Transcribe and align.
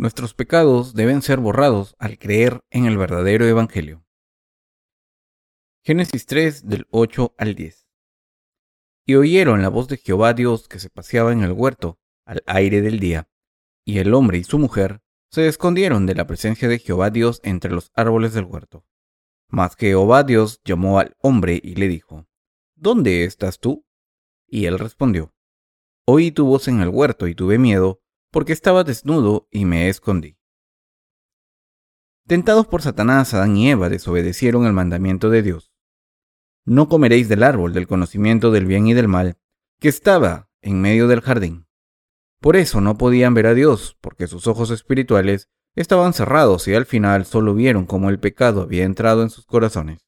Nuestros 0.00 0.32
pecados 0.32 0.94
deben 0.94 1.20
ser 1.20 1.40
borrados 1.40 1.94
al 1.98 2.16
creer 2.18 2.64
en 2.70 2.86
el 2.86 2.96
verdadero 2.96 3.44
Evangelio. 3.44 4.02
Génesis 5.84 6.24
3 6.24 6.66
del 6.66 6.86
8 6.90 7.34
al 7.36 7.54
10. 7.54 7.86
Y 9.04 9.16
oyeron 9.16 9.60
la 9.60 9.68
voz 9.68 9.88
de 9.88 9.98
Jehová 9.98 10.32
Dios 10.32 10.68
que 10.68 10.78
se 10.78 10.88
paseaba 10.88 11.34
en 11.34 11.42
el 11.42 11.52
huerto 11.52 12.00
al 12.24 12.42
aire 12.46 12.80
del 12.80 12.98
día, 12.98 13.28
y 13.84 13.98
el 13.98 14.14
hombre 14.14 14.38
y 14.38 14.44
su 14.44 14.58
mujer 14.58 15.02
se 15.30 15.46
escondieron 15.46 16.06
de 16.06 16.14
la 16.14 16.26
presencia 16.26 16.66
de 16.66 16.78
Jehová 16.78 17.10
Dios 17.10 17.42
entre 17.44 17.70
los 17.70 17.92
árboles 17.94 18.32
del 18.32 18.46
huerto. 18.46 18.86
Mas 19.48 19.76
Jehová 19.76 20.24
Dios 20.24 20.62
llamó 20.64 20.98
al 20.98 21.14
hombre 21.18 21.60
y 21.62 21.74
le 21.74 21.88
dijo, 21.88 22.26
¿Dónde 22.74 23.24
estás 23.24 23.60
tú? 23.60 23.84
Y 24.46 24.64
él 24.64 24.78
respondió, 24.78 25.34
Oí 26.06 26.30
tu 26.30 26.46
voz 26.46 26.68
en 26.68 26.80
el 26.80 26.88
huerto 26.88 27.28
y 27.28 27.34
tuve 27.34 27.58
miedo, 27.58 27.99
porque 28.30 28.52
estaba 28.52 28.84
desnudo 28.84 29.48
y 29.50 29.64
me 29.64 29.88
escondí. 29.88 30.36
Tentados 32.26 32.66
por 32.66 32.82
Satanás, 32.82 33.34
Adán 33.34 33.56
y 33.56 33.70
Eva 33.70 33.88
desobedecieron 33.88 34.64
el 34.66 34.72
mandamiento 34.72 35.30
de 35.30 35.42
Dios. 35.42 35.72
No 36.64 36.88
comeréis 36.88 37.28
del 37.28 37.42
árbol 37.42 37.72
del 37.72 37.88
conocimiento 37.88 38.50
del 38.50 38.66
bien 38.66 38.86
y 38.86 38.94
del 38.94 39.08
mal, 39.08 39.36
que 39.80 39.88
estaba 39.88 40.48
en 40.60 40.80
medio 40.80 41.08
del 41.08 41.22
jardín. 41.22 41.66
Por 42.40 42.56
eso 42.56 42.80
no 42.80 42.96
podían 42.96 43.34
ver 43.34 43.46
a 43.46 43.54
Dios, 43.54 43.96
porque 44.00 44.26
sus 44.26 44.46
ojos 44.46 44.70
espirituales 44.70 45.48
estaban 45.74 46.12
cerrados 46.12 46.68
y 46.68 46.74
al 46.74 46.86
final 46.86 47.24
solo 47.24 47.54
vieron 47.54 47.86
cómo 47.86 48.10
el 48.10 48.20
pecado 48.20 48.62
había 48.62 48.84
entrado 48.84 49.22
en 49.22 49.30
sus 49.30 49.46
corazones. 49.46 50.06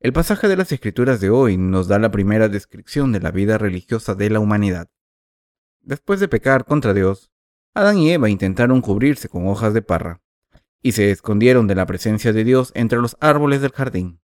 El 0.00 0.12
pasaje 0.12 0.48
de 0.48 0.56
las 0.56 0.72
Escrituras 0.72 1.20
de 1.20 1.30
hoy 1.30 1.56
nos 1.56 1.88
da 1.88 1.98
la 1.98 2.10
primera 2.10 2.48
descripción 2.48 3.12
de 3.12 3.20
la 3.20 3.30
vida 3.30 3.58
religiosa 3.58 4.14
de 4.14 4.28
la 4.28 4.40
humanidad. 4.40 4.90
Después 5.80 6.20
de 6.20 6.28
pecar 6.28 6.64
contra 6.64 6.92
Dios, 6.92 7.30
Adán 7.74 7.98
y 7.98 8.10
Eva 8.12 8.30
intentaron 8.30 8.80
cubrirse 8.80 9.28
con 9.28 9.48
hojas 9.48 9.74
de 9.74 9.82
parra, 9.82 10.22
y 10.80 10.92
se 10.92 11.10
escondieron 11.10 11.66
de 11.66 11.74
la 11.74 11.86
presencia 11.86 12.32
de 12.32 12.44
Dios 12.44 12.70
entre 12.74 13.00
los 13.00 13.16
árboles 13.18 13.60
del 13.62 13.72
jardín. 13.72 14.20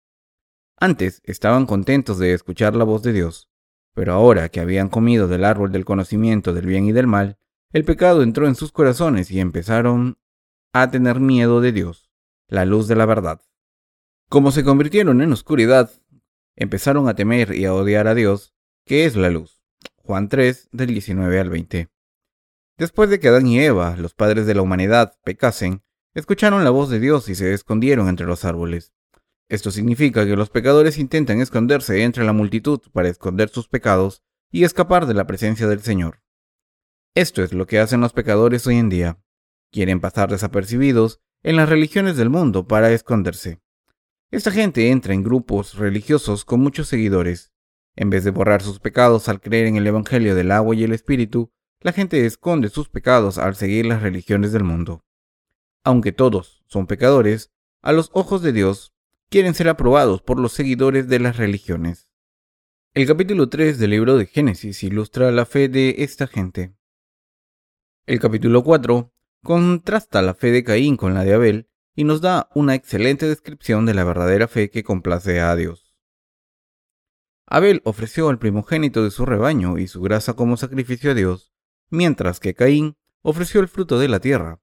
Antes 0.79 1.21
estaban 1.25 1.67
contentos 1.67 2.19
de 2.19 2.33
escuchar 2.33 2.77
la 2.77 2.85
voz 2.85 3.03
de 3.03 3.13
Dios, 3.13 3.51
pero 3.93 4.13
ahora 4.13 4.49
que 4.51 4.61
habían 4.61 4.89
comido 4.89 5.27
del 5.27 5.45
árbol 5.45 5.73
del 5.73 5.85
conocimiento 5.85 6.55
del 6.55 6.67
bien 6.67 6.87
y 6.87 6.93
del 6.93 7.09
mal, 7.09 7.39
el 7.73 7.85
pecado 7.85 8.23
entró 8.23 8.47
en 8.47 8.55
sus 8.55 8.71
corazones 8.71 9.31
y 9.33 9.41
empezaron 9.41 10.19
a 10.73 10.91
tener 10.91 11.19
miedo 11.19 11.61
de 11.61 11.73
Dios, 11.73 12.11
la 12.47 12.65
luz 12.65 12.87
de 12.87 12.95
la 12.95 13.07
verdad. 13.07 13.41
Como 14.29 14.53
se 14.53 14.63
convirtieron 14.63 15.23
en 15.23 15.33
oscuridad, 15.33 15.91
empezaron 16.55 17.09
a 17.09 17.15
temer 17.15 17.53
y 17.55 17.65
a 17.65 17.75
odiar 17.75 18.07
a 18.07 18.15
Dios, 18.15 18.55
que 18.85 19.07
es 19.07 19.17
la 19.17 19.29
luz. 19.29 19.61
Juan 19.97 20.29
3, 20.29 20.69
del 20.71 20.89
19 20.89 21.41
al 21.41 21.51
20. 21.51 21.89
Después 22.81 23.11
de 23.11 23.21
que 23.21 23.29
Adán 23.29 23.47
y 23.47 23.61
Eva, 23.61 23.95
los 23.99 24.15
padres 24.15 24.47
de 24.47 24.55
la 24.55 24.63
humanidad, 24.63 25.13
pecasen, 25.23 25.83
escucharon 26.15 26.65
la 26.65 26.71
voz 26.71 26.89
de 26.89 26.99
Dios 26.99 27.29
y 27.29 27.35
se 27.35 27.53
escondieron 27.53 28.09
entre 28.09 28.25
los 28.25 28.47
árboles. 28.47 28.95
Esto 29.51 29.71
significa 29.71 30.25
que 30.25 30.35
los 30.35 30.49
pecadores 30.49 30.97
intentan 30.97 31.43
esconderse 31.43 32.03
entre 32.05 32.25
la 32.25 32.33
multitud 32.33 32.81
para 32.95 33.11
esconder 33.11 33.51
sus 33.51 33.69
pecados 33.69 34.23
y 34.51 34.65
escapar 34.65 35.05
de 35.05 35.13
la 35.13 35.27
presencia 35.27 35.67
del 35.67 35.83
Señor. 35.83 36.23
Esto 37.15 37.43
es 37.43 37.53
lo 37.53 37.67
que 37.67 37.81
hacen 37.81 38.01
los 38.01 38.15
pecadores 38.15 38.67
hoy 38.67 38.77
en 38.77 38.89
día. 38.89 39.19
Quieren 39.71 40.01
pasar 40.01 40.31
desapercibidos 40.31 41.21
en 41.43 41.57
las 41.57 41.69
religiones 41.69 42.17
del 42.17 42.31
mundo 42.31 42.67
para 42.67 42.91
esconderse. 42.93 43.61
Esta 44.31 44.53
gente 44.53 44.91
entra 44.91 45.13
en 45.13 45.23
grupos 45.23 45.75
religiosos 45.77 46.47
con 46.47 46.61
muchos 46.61 46.89
seguidores. 46.89 47.53
En 47.95 48.09
vez 48.09 48.25
de 48.25 48.31
borrar 48.31 48.63
sus 48.63 48.81
pecados 48.81 49.29
al 49.29 49.43
creer 49.43 49.67
en 49.67 49.77
el 49.77 49.87
Evangelio 49.87 50.35
del 50.35 50.51
agua 50.51 50.75
y 50.75 50.85
el 50.85 50.95
Espíritu, 50.95 51.53
la 51.81 51.93
gente 51.93 52.27
esconde 52.27 52.69
sus 52.69 52.89
pecados 52.89 53.39
al 53.39 53.57
seguir 53.57 53.87
las 53.87 54.03
religiones 54.03 54.53
del 54.53 54.65
mundo. 54.65 55.05
Aunque 55.83 56.13
todos 56.13 56.63
son 56.67 56.87
pecadores, 56.87 57.51
a 57.81 57.93
los 57.93 58.11
ojos 58.13 58.43
de 58.43 58.53
Dios 58.53 58.93
quieren 59.31 59.55
ser 59.55 59.69
aprobados 59.69 60.21
por 60.21 60.39
los 60.39 60.53
seguidores 60.53 61.09
de 61.09 61.21
las 61.21 61.39
religiones. 61.39 62.11
El 62.93 63.07
capítulo 63.07 63.49
3 63.49 63.79
del 63.79 63.91
libro 63.91 64.17
de 64.17 64.27
Génesis 64.27 64.83
ilustra 64.83 65.31
la 65.31 65.47
fe 65.47 65.69
de 65.69 65.97
esta 65.99 66.27
gente. 66.27 66.75
El 68.05 68.21
capítulo 68.21 68.63
4 68.63 69.13
contrasta 69.43 70.21
la 70.21 70.35
fe 70.35 70.51
de 70.51 70.65
Caín 70.65 70.97
con 70.97 71.15
la 71.15 71.25
de 71.25 71.33
Abel 71.33 71.69
y 71.95 72.05
nos 72.05 72.21
da 72.21 72.51
una 72.55 72.75
excelente 72.75 73.27
descripción 73.27 73.87
de 73.87 73.95
la 73.95 74.05
verdadera 74.05 74.49
fe 74.49 74.71
que 74.71 74.83
complace 74.83 75.41
a 75.41 75.55
Dios. 75.57 75.95
Abel 77.47 77.81
ofreció 77.85 78.29
al 78.29 78.39
primogénito 78.39 79.03
de 79.03 79.11
su 79.11 79.25
rebaño 79.25 79.79
y 79.79 79.89
su 79.89 80.03
grasa 80.03 80.35
como 80.35 80.57
sacrificio 80.57 81.13
a 81.13 81.15
Dios, 81.15 81.50
mientras 81.91 82.41
que 82.41 82.55
Caín 82.55 82.97
ofreció 83.23 83.61
el 83.61 83.69
fruto 83.69 83.99
de 83.99 84.09
la 84.09 84.21
tierra. 84.21 84.61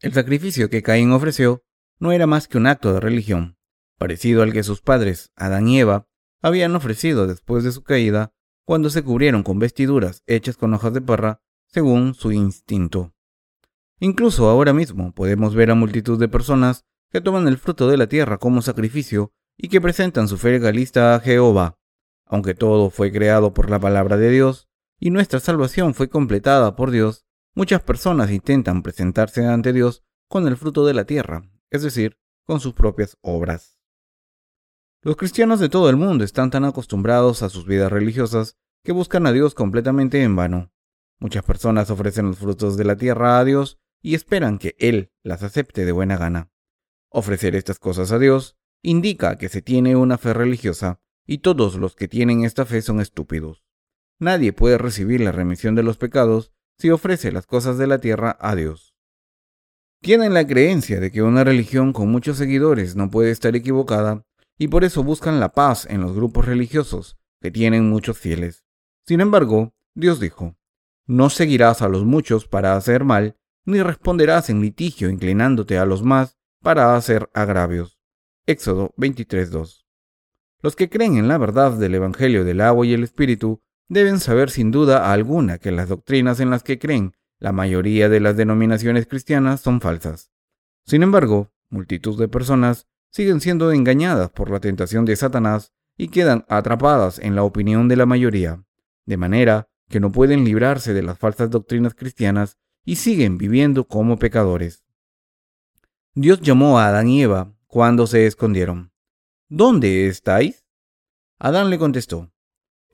El 0.00 0.12
sacrificio 0.12 0.68
que 0.68 0.82
Caín 0.82 1.12
ofreció 1.12 1.64
no 1.98 2.12
era 2.12 2.26
más 2.26 2.48
que 2.48 2.58
un 2.58 2.66
acto 2.66 2.92
de 2.92 3.00
religión, 3.00 3.56
parecido 3.98 4.42
al 4.42 4.52
que 4.52 4.62
sus 4.62 4.80
padres, 4.80 5.30
Adán 5.36 5.68
y 5.68 5.80
Eva, 5.80 6.06
habían 6.42 6.76
ofrecido 6.76 7.26
después 7.26 7.64
de 7.64 7.72
su 7.72 7.82
caída, 7.82 8.34
cuando 8.66 8.90
se 8.90 9.02
cubrieron 9.02 9.42
con 9.42 9.58
vestiduras 9.58 10.22
hechas 10.26 10.56
con 10.56 10.74
hojas 10.74 10.92
de 10.92 11.00
parra, 11.00 11.40
según 11.66 12.14
su 12.14 12.32
instinto. 12.32 13.14
Incluso 14.00 14.48
ahora 14.48 14.72
mismo 14.72 15.12
podemos 15.12 15.54
ver 15.54 15.70
a 15.70 15.74
multitud 15.74 16.18
de 16.18 16.28
personas 16.28 16.84
que 17.10 17.20
toman 17.20 17.48
el 17.48 17.58
fruto 17.58 17.88
de 17.88 17.96
la 17.96 18.08
tierra 18.08 18.38
como 18.38 18.60
sacrificio 18.60 19.32
y 19.56 19.68
que 19.68 19.80
presentan 19.80 20.28
su 20.28 20.36
fe 20.36 20.50
legalista 20.50 21.14
a 21.14 21.20
Jehová. 21.20 21.78
Aunque 22.26 22.54
todo 22.54 22.90
fue 22.90 23.12
creado 23.12 23.54
por 23.54 23.70
la 23.70 23.78
palabra 23.78 24.16
de 24.16 24.30
Dios, 24.30 24.68
y 24.98 25.10
nuestra 25.10 25.40
salvación 25.40 25.94
fue 25.94 26.08
completada 26.08 26.76
por 26.76 26.90
Dios, 26.90 27.24
muchas 27.54 27.82
personas 27.82 28.30
intentan 28.30 28.82
presentarse 28.82 29.46
ante 29.46 29.72
Dios 29.72 30.02
con 30.28 30.46
el 30.48 30.56
fruto 30.56 30.86
de 30.86 30.94
la 30.94 31.04
tierra, 31.04 31.50
es 31.70 31.82
decir, 31.82 32.18
con 32.44 32.60
sus 32.60 32.74
propias 32.74 33.16
obras. 33.20 33.78
Los 35.02 35.16
cristianos 35.16 35.60
de 35.60 35.68
todo 35.68 35.90
el 35.90 35.96
mundo 35.96 36.24
están 36.24 36.50
tan 36.50 36.64
acostumbrados 36.64 37.42
a 37.42 37.50
sus 37.50 37.66
vidas 37.66 37.92
religiosas 37.92 38.56
que 38.82 38.92
buscan 38.92 39.26
a 39.26 39.32
Dios 39.32 39.54
completamente 39.54 40.22
en 40.22 40.36
vano. 40.36 40.72
Muchas 41.18 41.44
personas 41.44 41.90
ofrecen 41.90 42.26
los 42.26 42.38
frutos 42.38 42.76
de 42.76 42.84
la 42.84 42.96
tierra 42.96 43.38
a 43.38 43.44
Dios 43.44 43.78
y 44.02 44.14
esperan 44.14 44.58
que 44.58 44.76
Él 44.78 45.12
las 45.22 45.42
acepte 45.42 45.84
de 45.84 45.92
buena 45.92 46.16
gana. 46.16 46.50
Ofrecer 47.10 47.54
estas 47.54 47.78
cosas 47.78 48.12
a 48.12 48.18
Dios 48.18 48.56
indica 48.82 49.38
que 49.38 49.48
se 49.48 49.62
tiene 49.62 49.96
una 49.96 50.18
fe 50.18 50.34
religiosa 50.34 51.00
y 51.26 51.38
todos 51.38 51.76
los 51.76 51.96
que 51.96 52.08
tienen 52.08 52.44
esta 52.44 52.66
fe 52.66 52.82
son 52.82 53.00
estúpidos. 53.00 53.63
Nadie 54.18 54.52
puede 54.52 54.78
recibir 54.78 55.20
la 55.20 55.32
remisión 55.32 55.74
de 55.74 55.82
los 55.82 55.96
pecados 55.96 56.52
si 56.78 56.90
ofrece 56.90 57.32
las 57.32 57.46
cosas 57.46 57.78
de 57.78 57.86
la 57.86 57.98
tierra 57.98 58.36
a 58.40 58.54
Dios. 58.54 58.94
Tienen 60.00 60.34
la 60.34 60.46
creencia 60.46 61.00
de 61.00 61.10
que 61.10 61.22
una 61.22 61.44
religión 61.44 61.92
con 61.92 62.10
muchos 62.10 62.36
seguidores 62.36 62.94
no 62.94 63.10
puede 63.10 63.30
estar 63.30 63.56
equivocada 63.56 64.24
y 64.58 64.68
por 64.68 64.84
eso 64.84 65.02
buscan 65.02 65.40
la 65.40 65.50
paz 65.50 65.86
en 65.88 66.00
los 66.00 66.14
grupos 66.14 66.44
religiosos, 66.46 67.16
que 67.40 67.50
tienen 67.50 67.88
muchos 67.88 68.18
fieles. 68.18 68.64
Sin 69.06 69.20
embargo, 69.20 69.74
Dios 69.94 70.20
dijo, 70.20 70.56
no 71.06 71.30
seguirás 71.30 71.82
a 71.82 71.88
los 71.88 72.04
muchos 72.04 72.46
para 72.46 72.76
hacer 72.76 73.04
mal, 73.04 73.36
ni 73.64 73.82
responderás 73.82 74.50
en 74.50 74.60
litigio 74.60 75.08
inclinándote 75.10 75.78
a 75.78 75.84
los 75.84 76.02
más 76.02 76.38
para 76.62 76.96
hacer 76.96 77.30
agravios. 77.34 77.98
Éxodo 78.46 78.94
23.2. 78.96 79.84
Los 80.60 80.76
que 80.76 80.88
creen 80.88 81.16
en 81.16 81.28
la 81.28 81.38
verdad 81.38 81.72
del 81.72 81.94
Evangelio 81.94 82.44
del 82.44 82.60
agua 82.60 82.86
y 82.86 82.94
el 82.94 83.02
Espíritu 83.04 83.62
deben 83.88 84.18
saber 84.20 84.50
sin 84.50 84.70
duda 84.70 85.12
alguna 85.12 85.58
que 85.58 85.70
las 85.70 85.88
doctrinas 85.88 86.40
en 86.40 86.50
las 86.50 86.62
que 86.62 86.78
creen 86.78 87.14
la 87.38 87.52
mayoría 87.52 88.08
de 88.08 88.20
las 88.20 88.36
denominaciones 88.36 89.06
cristianas 89.06 89.60
son 89.60 89.80
falsas. 89.80 90.30
Sin 90.86 91.02
embargo, 91.02 91.52
multitud 91.68 92.18
de 92.18 92.28
personas 92.28 92.86
siguen 93.10 93.40
siendo 93.40 93.70
engañadas 93.72 94.30
por 94.30 94.50
la 94.50 94.60
tentación 94.60 95.04
de 95.04 95.16
Satanás 95.16 95.72
y 95.96 96.08
quedan 96.08 96.44
atrapadas 96.48 97.18
en 97.18 97.34
la 97.34 97.42
opinión 97.42 97.88
de 97.88 97.96
la 97.96 98.06
mayoría, 98.06 98.64
de 99.06 99.16
manera 99.16 99.68
que 99.88 100.00
no 100.00 100.10
pueden 100.10 100.44
librarse 100.44 100.94
de 100.94 101.02
las 101.02 101.18
falsas 101.18 101.50
doctrinas 101.50 101.94
cristianas 101.94 102.58
y 102.84 102.96
siguen 102.96 103.38
viviendo 103.38 103.84
como 103.84 104.18
pecadores. 104.18 104.84
Dios 106.14 106.40
llamó 106.40 106.78
a 106.78 106.88
Adán 106.88 107.08
y 107.08 107.22
Eva 107.22 107.54
cuando 107.66 108.06
se 108.06 108.26
escondieron. 108.26 108.92
¿Dónde 109.48 110.06
estáis? 110.06 110.64
Adán 111.38 111.70
le 111.70 111.78
contestó, 111.78 112.32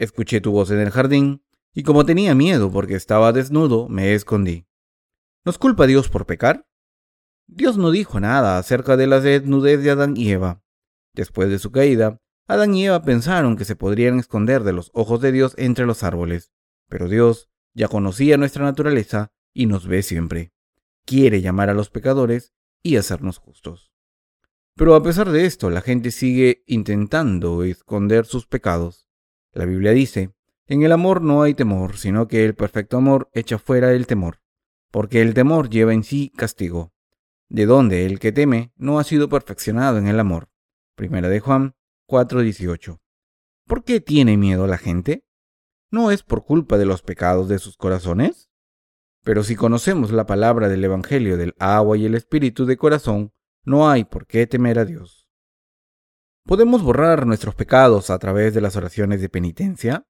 Escuché 0.00 0.41
tu 0.41 0.50
voz 0.50 0.70
en 0.70 0.81
el 0.81 0.91
jardín, 0.91 1.44
y 1.75 1.82
como 1.82 2.06
tenía 2.06 2.35
miedo 2.35 2.73
porque 2.73 2.94
estaba 2.94 3.35
desnudo, 3.35 3.87
me 3.91 4.14
escondí. 4.14 4.67
¿Nos 5.44 5.58
culpa 5.58 5.87
Dios 5.87 6.08
por 6.08 6.25
pecar? 6.25 6.67
Dios 7.47 7.76
no 7.76 7.91
dijo 7.91 8.19
nada 8.19 8.56
acerca 8.56 8.97
de 8.97 9.06
la 9.06 9.20
desnudez 9.20 9.82
de 9.82 9.91
Adán 9.91 10.17
y 10.17 10.31
Eva. 10.31 10.62
Después 11.12 11.50
de 11.50 11.58
su 11.58 11.70
caída, 11.70 12.19
Adán 12.49 12.75
y 12.75 12.87
Eva 12.87 13.02
pensaron 13.02 13.58
que 13.58 13.67
se 13.67 13.76
podrían 13.76 14.19
esconder 14.19 14.64
de 14.64 14.73
los 14.73 14.91
ojos 14.94 15.20
de 15.20 15.32
Dios 15.32 15.52
entre 15.58 15.85
los 15.85 16.02
árboles, 16.02 16.50
pero 16.88 17.06
Dios 17.06 17.50
ya 17.75 17.88
conocía 17.88 18.38
nuestra 18.38 18.64
naturaleza 18.64 19.35
y 19.52 19.67
nos 19.67 19.87
ve 19.87 20.02
siempre. 20.02 20.55
Quiere 21.05 21.43
llamar 21.43 21.69
a 21.69 21.75
los 21.75 21.91
pecadores 21.91 22.55
y 22.82 22.97
hacernos 22.97 23.37
justos. 23.37 23.93
Pero 24.76 24.94
a 24.94 25.02
pesar 25.02 25.31
de 25.31 25.44
esto, 25.44 25.69
la 25.69 25.82
gente 25.82 26.11
sigue 26.11 26.64
intentando 26.67 27.64
esconder 27.64 28.25
sus 28.25 28.47
pecados. 28.47 29.10
La 29.52 29.64
Biblia 29.64 29.93
dice, 29.93 30.32
en 30.67 30.82
el 30.82 30.93
amor 30.93 31.23
no 31.23 31.43
hay 31.43 31.55
temor, 31.55 31.97
sino 31.97 32.29
que 32.29 32.44
el 32.44 32.55
perfecto 32.55 32.97
amor 32.97 33.29
echa 33.32 33.58
fuera 33.58 33.93
el 33.93 34.06
temor, 34.06 34.41
porque 34.91 35.20
el 35.20 35.35
temor 35.35 35.69
lleva 35.69 35.93
en 35.93 36.05
sí 36.05 36.31
castigo, 36.37 36.93
de 37.49 37.67
donde 37.67 38.06
el 38.06 38.20
que 38.20 38.31
teme 38.31 38.73
no 38.76 39.00
ha 39.00 39.05
sido 39.05 39.29
perfeccionado 39.29 39.99
en 39.99 40.06
el 40.06 40.20
amor. 40.20 40.49
Primera 40.94 41.29
de 41.29 41.41
Juan 41.41 41.75
4:18. 42.06 43.00
¿Por 43.67 43.82
qué 43.82 44.00
tiene 44.00 44.37
miedo 44.37 44.67
la 44.69 44.79
gente? 44.79 45.25
¿No 45.91 46.12
es 46.12 46.23
por 46.23 46.44
culpa 46.44 46.79
de 46.79 46.87
los 46.87 47.02
pecados 47.02 47.49
de 47.49 47.58
sus 47.58 47.76
corazones? 47.76 48.49
Pero 49.25 49.43
si 49.43 49.56
conocemos 49.56 50.12
la 50.12 50.26
palabra 50.26 50.69
del 50.69 50.85
Evangelio 50.85 51.37
del 51.37 51.55
agua 51.58 51.97
y 51.97 52.06
el 52.06 52.14
Espíritu 52.14 52.64
de 52.64 52.76
corazón, 52.76 53.32
no 53.64 53.91
hay 53.91 54.05
por 54.05 54.26
qué 54.26 54.47
temer 54.47 54.79
a 54.79 54.85
Dios. 54.85 55.20
¿Podemos 56.50 56.82
borrar 56.82 57.29
nuestros 57.29 57.55
pecados 57.55 58.11
a 58.11 58.19
través 58.19 58.52
de 58.52 58.61
las 58.61 58.75
oraciones 58.75 59.20
de 59.20 59.29
penitencia? 59.29 60.05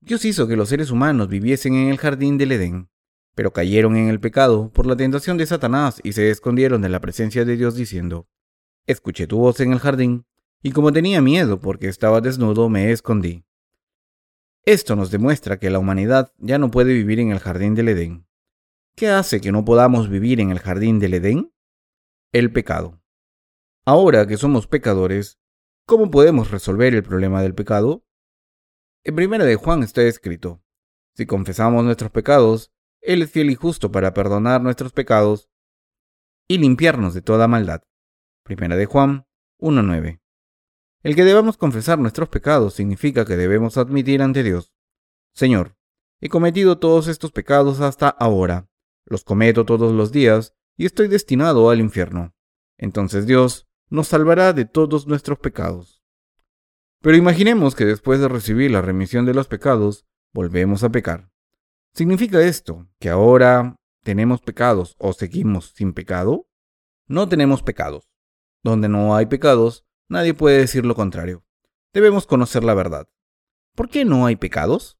Dios 0.00 0.24
hizo 0.24 0.48
que 0.48 0.56
los 0.56 0.68
seres 0.68 0.90
humanos 0.90 1.28
viviesen 1.28 1.74
en 1.74 1.90
el 1.90 1.96
jardín 1.96 2.38
del 2.38 2.50
Edén, 2.50 2.90
pero 3.36 3.52
cayeron 3.52 3.94
en 3.94 4.08
el 4.08 4.18
pecado 4.18 4.72
por 4.72 4.84
la 4.84 4.96
tentación 4.96 5.36
de 5.36 5.46
Satanás 5.46 6.00
y 6.02 6.14
se 6.14 6.28
escondieron 6.28 6.82
de 6.82 6.88
la 6.88 6.98
presencia 6.98 7.44
de 7.44 7.56
Dios 7.56 7.76
diciendo, 7.76 8.26
Escuché 8.84 9.28
tu 9.28 9.38
voz 9.38 9.60
en 9.60 9.72
el 9.72 9.78
jardín, 9.78 10.26
y 10.60 10.72
como 10.72 10.92
tenía 10.92 11.22
miedo 11.22 11.60
porque 11.60 11.86
estaba 11.86 12.20
desnudo, 12.20 12.68
me 12.68 12.90
escondí. 12.90 13.44
Esto 14.64 14.96
nos 14.96 15.12
demuestra 15.12 15.60
que 15.60 15.70
la 15.70 15.78
humanidad 15.78 16.32
ya 16.38 16.58
no 16.58 16.72
puede 16.72 16.94
vivir 16.94 17.20
en 17.20 17.30
el 17.30 17.38
jardín 17.38 17.76
del 17.76 17.90
Edén. 17.90 18.26
¿Qué 18.96 19.06
hace 19.06 19.40
que 19.40 19.52
no 19.52 19.64
podamos 19.64 20.10
vivir 20.10 20.40
en 20.40 20.50
el 20.50 20.58
jardín 20.58 20.98
del 20.98 21.14
Edén? 21.14 21.52
El 22.32 22.52
pecado. 22.52 23.01
Ahora 23.84 24.28
que 24.28 24.36
somos 24.36 24.68
pecadores, 24.68 25.40
¿cómo 25.86 26.08
podemos 26.08 26.52
resolver 26.52 26.94
el 26.94 27.02
problema 27.02 27.42
del 27.42 27.54
pecado? 27.54 28.04
En 29.02 29.16
primera 29.16 29.44
de 29.44 29.56
Juan 29.56 29.82
está 29.82 30.02
escrito, 30.02 30.62
si 31.16 31.26
confesamos 31.26 31.82
nuestros 31.84 32.12
pecados, 32.12 32.72
Él 33.00 33.22
es 33.22 33.32
fiel 33.32 33.50
y 33.50 33.56
justo 33.56 33.90
para 33.90 34.14
perdonar 34.14 34.62
nuestros 34.62 34.92
pecados 34.92 35.50
y 36.46 36.58
limpiarnos 36.58 37.12
de 37.12 37.22
toda 37.22 37.48
maldad. 37.48 37.82
Primera 38.44 38.76
de 38.76 38.86
Juan 38.86 39.26
1.9. 39.58 40.20
El 41.02 41.16
que 41.16 41.24
debamos 41.24 41.56
confesar 41.56 41.98
nuestros 41.98 42.28
pecados 42.28 42.74
significa 42.74 43.24
que 43.24 43.36
debemos 43.36 43.78
admitir 43.78 44.22
ante 44.22 44.44
Dios, 44.44 44.72
Señor, 45.34 45.76
he 46.20 46.28
cometido 46.28 46.78
todos 46.78 47.08
estos 47.08 47.32
pecados 47.32 47.80
hasta 47.80 48.08
ahora, 48.08 48.68
los 49.06 49.24
cometo 49.24 49.64
todos 49.64 49.92
los 49.92 50.12
días 50.12 50.54
y 50.76 50.86
estoy 50.86 51.08
destinado 51.08 51.68
al 51.68 51.80
infierno. 51.80 52.32
Entonces 52.78 53.26
Dios 53.26 53.66
nos 53.92 54.08
salvará 54.08 54.54
de 54.54 54.64
todos 54.64 55.06
nuestros 55.06 55.38
pecados. 55.38 56.02
Pero 57.02 57.14
imaginemos 57.14 57.74
que 57.74 57.84
después 57.84 58.20
de 58.20 58.28
recibir 58.28 58.70
la 58.70 58.80
remisión 58.80 59.26
de 59.26 59.34
los 59.34 59.48
pecados, 59.48 60.06
volvemos 60.32 60.82
a 60.82 60.88
pecar. 60.88 61.30
¿Significa 61.92 62.40
esto 62.40 62.88
que 62.98 63.10
ahora 63.10 63.76
tenemos 64.02 64.40
pecados 64.40 64.96
o 64.98 65.12
seguimos 65.12 65.74
sin 65.76 65.92
pecado? 65.92 66.48
No 67.06 67.28
tenemos 67.28 67.62
pecados. 67.62 68.08
Donde 68.62 68.88
no 68.88 69.14
hay 69.14 69.26
pecados, 69.26 69.84
nadie 70.08 70.32
puede 70.32 70.60
decir 70.60 70.86
lo 70.86 70.94
contrario. 70.94 71.44
Debemos 71.92 72.26
conocer 72.26 72.64
la 72.64 72.72
verdad. 72.72 73.08
¿Por 73.76 73.90
qué 73.90 74.06
no 74.06 74.24
hay 74.24 74.36
pecados? 74.36 74.96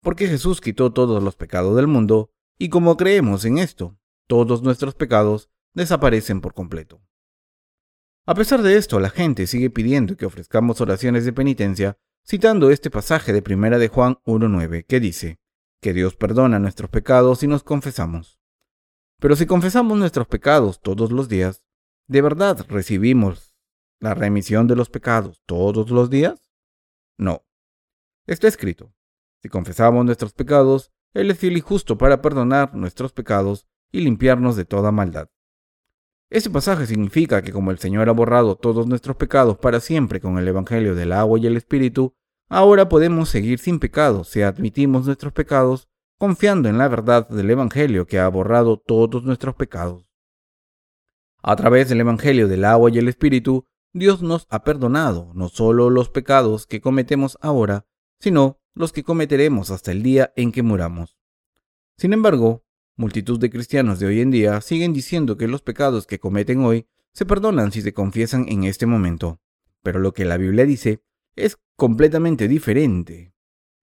Porque 0.00 0.28
Jesús 0.28 0.60
quitó 0.60 0.92
todos 0.92 1.20
los 1.24 1.34
pecados 1.34 1.74
del 1.74 1.88
mundo, 1.88 2.30
y 2.56 2.68
como 2.68 2.96
creemos 2.96 3.44
en 3.44 3.58
esto, 3.58 3.98
todos 4.28 4.62
nuestros 4.62 4.94
pecados 4.94 5.50
desaparecen 5.74 6.40
por 6.40 6.54
completo. 6.54 7.00
A 8.28 8.34
pesar 8.34 8.60
de 8.60 8.76
esto, 8.76 9.00
la 9.00 9.08
gente 9.08 9.46
sigue 9.46 9.70
pidiendo 9.70 10.14
que 10.14 10.26
ofrezcamos 10.26 10.82
oraciones 10.82 11.24
de 11.24 11.32
penitencia, 11.32 11.96
citando 12.26 12.70
este 12.70 12.90
pasaje 12.90 13.32
de 13.32 13.40
Primera 13.40 13.78
de 13.78 13.88
Juan 13.88 14.18
1.9, 14.26 14.84
que 14.84 15.00
dice, 15.00 15.40
que 15.80 15.94
Dios 15.94 16.14
perdona 16.14 16.58
nuestros 16.58 16.90
pecados 16.90 17.38
si 17.38 17.46
nos 17.46 17.62
confesamos. 17.62 18.38
Pero 19.18 19.34
si 19.34 19.46
confesamos 19.46 19.96
nuestros 19.96 20.26
pecados 20.26 20.82
todos 20.82 21.10
los 21.10 21.30
días, 21.30 21.62
¿de 22.06 22.20
verdad 22.20 22.66
recibimos 22.68 23.56
la 23.98 24.12
remisión 24.12 24.66
de 24.66 24.76
los 24.76 24.90
pecados 24.90 25.40
todos 25.46 25.88
los 25.88 26.10
días? 26.10 26.50
No. 27.16 27.46
Está 28.26 28.46
escrito, 28.46 28.92
si 29.40 29.48
confesamos 29.48 30.04
nuestros 30.04 30.34
pecados, 30.34 30.92
Él 31.14 31.30
es 31.30 31.38
fiel 31.38 31.56
y 31.56 31.62
justo 31.62 31.96
para 31.96 32.20
perdonar 32.20 32.74
nuestros 32.74 33.14
pecados 33.14 33.66
y 33.90 34.02
limpiarnos 34.02 34.54
de 34.54 34.66
toda 34.66 34.92
maldad. 34.92 35.30
Este 36.30 36.50
pasaje 36.50 36.86
significa 36.86 37.40
que 37.40 37.52
como 37.52 37.70
el 37.70 37.78
Señor 37.78 38.08
ha 38.08 38.12
borrado 38.12 38.54
todos 38.56 38.86
nuestros 38.86 39.16
pecados 39.16 39.56
para 39.56 39.80
siempre 39.80 40.20
con 40.20 40.36
el 40.36 40.46
Evangelio 40.46 40.94
del 40.94 41.12
agua 41.12 41.38
y 41.38 41.46
el 41.46 41.56
Espíritu, 41.56 42.14
ahora 42.50 42.90
podemos 42.90 43.30
seguir 43.30 43.58
sin 43.58 43.78
pecado 43.78 44.24
si 44.24 44.42
admitimos 44.42 45.06
nuestros 45.06 45.32
pecados 45.32 45.88
confiando 46.18 46.68
en 46.68 46.76
la 46.76 46.88
verdad 46.88 47.26
del 47.28 47.48
Evangelio 47.48 48.06
que 48.06 48.18
ha 48.18 48.28
borrado 48.28 48.76
todos 48.76 49.24
nuestros 49.24 49.54
pecados. 49.54 50.06
A 51.42 51.56
través 51.56 51.88
del 51.88 52.00
Evangelio 52.00 52.46
del 52.46 52.66
agua 52.66 52.90
y 52.90 52.98
el 52.98 53.08
Espíritu, 53.08 53.66
Dios 53.94 54.20
nos 54.20 54.46
ha 54.50 54.64
perdonado 54.64 55.32
no 55.34 55.48
solo 55.48 55.88
los 55.88 56.10
pecados 56.10 56.66
que 56.66 56.82
cometemos 56.82 57.38
ahora, 57.40 57.86
sino 58.20 58.60
los 58.74 58.92
que 58.92 59.02
cometeremos 59.02 59.70
hasta 59.70 59.92
el 59.92 60.02
día 60.02 60.32
en 60.36 60.52
que 60.52 60.62
muramos. 60.62 61.16
Sin 61.96 62.12
embargo, 62.12 62.64
Multitud 63.00 63.38
de 63.38 63.48
cristianos 63.48 64.00
de 64.00 64.06
hoy 64.06 64.20
en 64.20 64.32
día 64.32 64.60
siguen 64.60 64.92
diciendo 64.92 65.36
que 65.36 65.46
los 65.46 65.62
pecados 65.62 66.04
que 66.04 66.18
cometen 66.18 66.64
hoy 66.64 66.88
se 67.12 67.26
perdonan 67.26 67.70
si 67.70 67.80
se 67.80 67.92
confiesan 67.92 68.46
en 68.48 68.64
este 68.64 68.86
momento. 68.86 69.40
Pero 69.84 70.00
lo 70.00 70.12
que 70.12 70.24
la 70.24 70.36
Biblia 70.36 70.64
dice 70.64 71.00
es 71.36 71.58
completamente 71.76 72.48
diferente. 72.48 73.32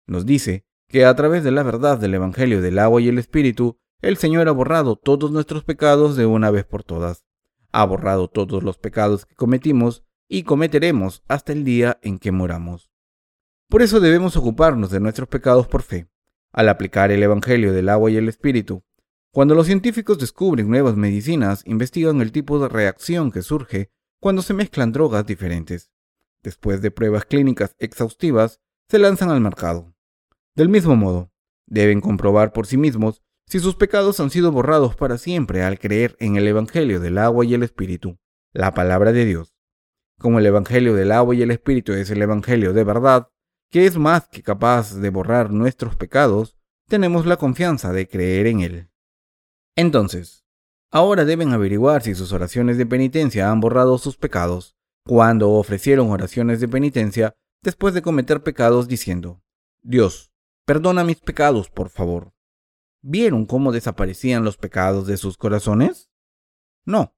Nos 0.07 0.25
dice 0.25 0.65
que 0.89 1.05
a 1.05 1.15
través 1.15 1.45
de 1.45 1.51
la 1.51 1.63
verdad 1.63 1.99
del 1.99 2.15
Evangelio 2.15 2.63
del 2.63 2.79
agua 2.79 3.03
y 3.03 3.09
el 3.09 3.19
Espíritu, 3.19 3.79
el 4.01 4.17
Señor 4.17 4.49
ha 4.49 4.53
borrado 4.53 4.97
todos 4.97 5.31
nuestros 5.31 5.63
pecados 5.63 6.17
de 6.17 6.25
una 6.25 6.51
vez 6.51 6.65
por 6.65 6.83
todas. 6.83 7.27
Ha 7.71 7.85
borrado 7.85 8.29
todos 8.29 8.63
los 8.63 8.79
pecados 8.79 9.27
que 9.27 9.35
cometimos 9.35 10.05
y 10.27 10.45
cometeremos 10.45 11.23
hasta 11.29 11.53
el 11.53 11.65
día 11.65 11.99
en 12.01 12.19
que 12.19 12.33
moramos. 12.33 12.91
Por 13.69 13.83
eso 13.83 14.01
debemos 14.01 14.39
ocuparnos 14.39 14.91
de 14.91 15.01
nuestros 15.01 15.29
pecados 15.29 15.69
por 15.69 15.83
fe. 15.83 16.09
Al 16.51 16.71
aplicar 16.71 17.11
el 17.11 17.23
Evangelio 17.23 17.75
del 17.75 17.91
agua 17.91 18.11
y 18.11 18.17
el 18.17 18.31
Espíritu 18.31 18.83
cuando 19.33 19.55
los 19.55 19.67
científicos 19.67 20.19
descubren 20.19 20.69
nuevas 20.69 20.95
medicinas, 20.95 21.63
investigan 21.65 22.21
el 22.21 22.33
tipo 22.33 22.59
de 22.59 22.69
reacción 22.69 23.33
que 23.33 23.41
surge 23.41 23.91
cuando 24.21 24.43
se 24.43 24.53
mezclan 24.53 24.93
drogas 24.93 25.25
diferentes. 25.25 25.91
Después 26.43 26.83
de 26.83 26.91
pruebas 26.91 27.25
clínicas 27.25 27.75
exhaustivas, 27.79 28.61
se 28.91 28.99
lanzan 28.99 29.31
al 29.31 29.41
mercado. 29.41 29.95
Del 30.55 30.69
mismo 30.69 30.97
modo, 30.97 31.33
deben 31.67 32.03
comprobar 32.03 32.53
por 32.53 32.67
sí 32.67 32.77
mismos 32.77 33.23
si 33.47 33.59
sus 33.59 33.75
pecados 33.75 34.21
han 34.21 34.29
sido 34.29 34.53
borrados 34.53 34.97
para 34.97 35.17
siempre 35.17 35.63
al 35.63 35.79
creer 35.79 36.15
en 36.21 36.37
el 36.37 36.47
Evangelio 36.47 37.01
del 37.01 37.17
agua 37.17 37.47
y 37.47 37.55
el 37.55 37.63
Espíritu, 37.63 38.19
la 38.53 38.75
palabra 38.75 39.13
de 39.13 39.25
Dios. 39.25 39.57
Como 40.19 40.41
el 40.41 40.47
Evangelio 40.47 40.95
del 40.95 41.11
agua 41.11 41.35
y 41.35 41.41
el 41.41 41.51
Espíritu 41.51 41.95
es 41.95 42.11
el 42.11 42.21
Evangelio 42.21 42.75
de 42.75 42.85
verdad, 42.85 43.31
que 43.71 43.87
es 43.87 43.97
más 43.97 44.29
que 44.29 44.43
capaz 44.43 44.95
de 44.97 45.09
borrar 45.09 45.51
nuestros 45.51 45.97
pecados, 45.97 46.59
tenemos 46.87 47.25
la 47.25 47.39
confianza 47.39 47.95
de 47.95 48.07
creer 48.07 48.47
en 48.47 48.61
él. 48.61 48.92
Entonces, 49.77 50.45
ahora 50.91 51.25
deben 51.25 51.53
averiguar 51.53 52.03
si 52.03 52.15
sus 52.15 52.33
oraciones 52.33 52.77
de 52.79 52.87
penitencia 52.87 53.51
han 53.51 53.61
borrado 53.61 53.99
sus 53.99 54.17
pecados, 54.17 54.77
cuando 55.05 55.51
ofrecieron 55.51 56.11
oraciones 56.11 56.61
de 56.61 56.69
penitencia 56.69 57.35
después 57.63 57.95
de 57.95 58.03
cometer 58.03 58.43
pecados 58.43 58.89
diciendo, 58.89 59.43
Dios, 59.83 60.33
perdona 60.65 61.05
mis 61.05 61.21
pecados, 61.21 61.71
por 61.71 61.89
favor. 61.89 62.33
¿Vieron 63.01 63.47
cómo 63.47 63.73
desaparecían 63.73 64.45
los 64.45 64.57
pecados 64.57 65.07
de 65.07 65.17
sus 65.17 65.37
corazones? 65.37 66.11
No. 66.85 67.17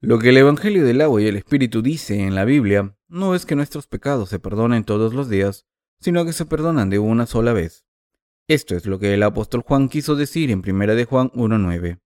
Lo 0.00 0.18
que 0.18 0.28
el 0.28 0.36
Evangelio 0.36 0.84
del 0.84 1.00
agua 1.00 1.22
y 1.22 1.26
el 1.26 1.36
Espíritu 1.36 1.80
dice 1.80 2.20
en 2.20 2.34
la 2.34 2.44
Biblia 2.44 2.96
no 3.08 3.34
es 3.34 3.46
que 3.46 3.56
nuestros 3.56 3.86
pecados 3.86 4.28
se 4.28 4.38
perdonen 4.38 4.84
todos 4.84 5.14
los 5.14 5.30
días, 5.30 5.66
sino 6.00 6.24
que 6.26 6.34
se 6.34 6.44
perdonan 6.44 6.90
de 6.90 6.98
una 6.98 7.24
sola 7.26 7.54
vez. 7.54 7.85
Esto 8.48 8.76
es 8.76 8.86
lo 8.86 9.00
que 9.00 9.12
el 9.12 9.24
apóstol 9.24 9.62
Juan 9.66 9.88
quiso 9.88 10.14
decir 10.14 10.52
en 10.52 10.62
1 10.64 10.94
de 10.94 11.04
Juan 11.04 11.30
1.9. 11.30 12.00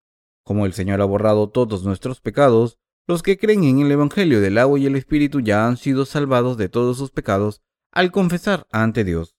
Como 0.43 0.65
el 0.65 0.71
Señor 0.71 1.01
ha 1.01 1.05
borrado 1.05 1.49
todos 1.49 1.83
nuestros 1.83 2.21
pecados, 2.21 2.79
los 3.07 3.23
que 3.23 3.37
creen 3.37 3.65
en 3.65 3.79
el 3.79 3.91
Evangelio 3.91 4.39
del 4.39 4.57
agua 4.57 4.79
y 4.79 4.85
el 4.85 4.95
Espíritu 4.95 5.41
ya 5.41 5.67
han 5.67 5.75
sido 5.75 6.05
salvados 6.05 6.55
de 6.55 6.69
todos 6.69 6.97
sus 6.97 7.11
pecados 7.11 7.61
al 7.91 8.13
confesar 8.13 8.67
ante 8.71 9.03
Dios. 9.03 9.35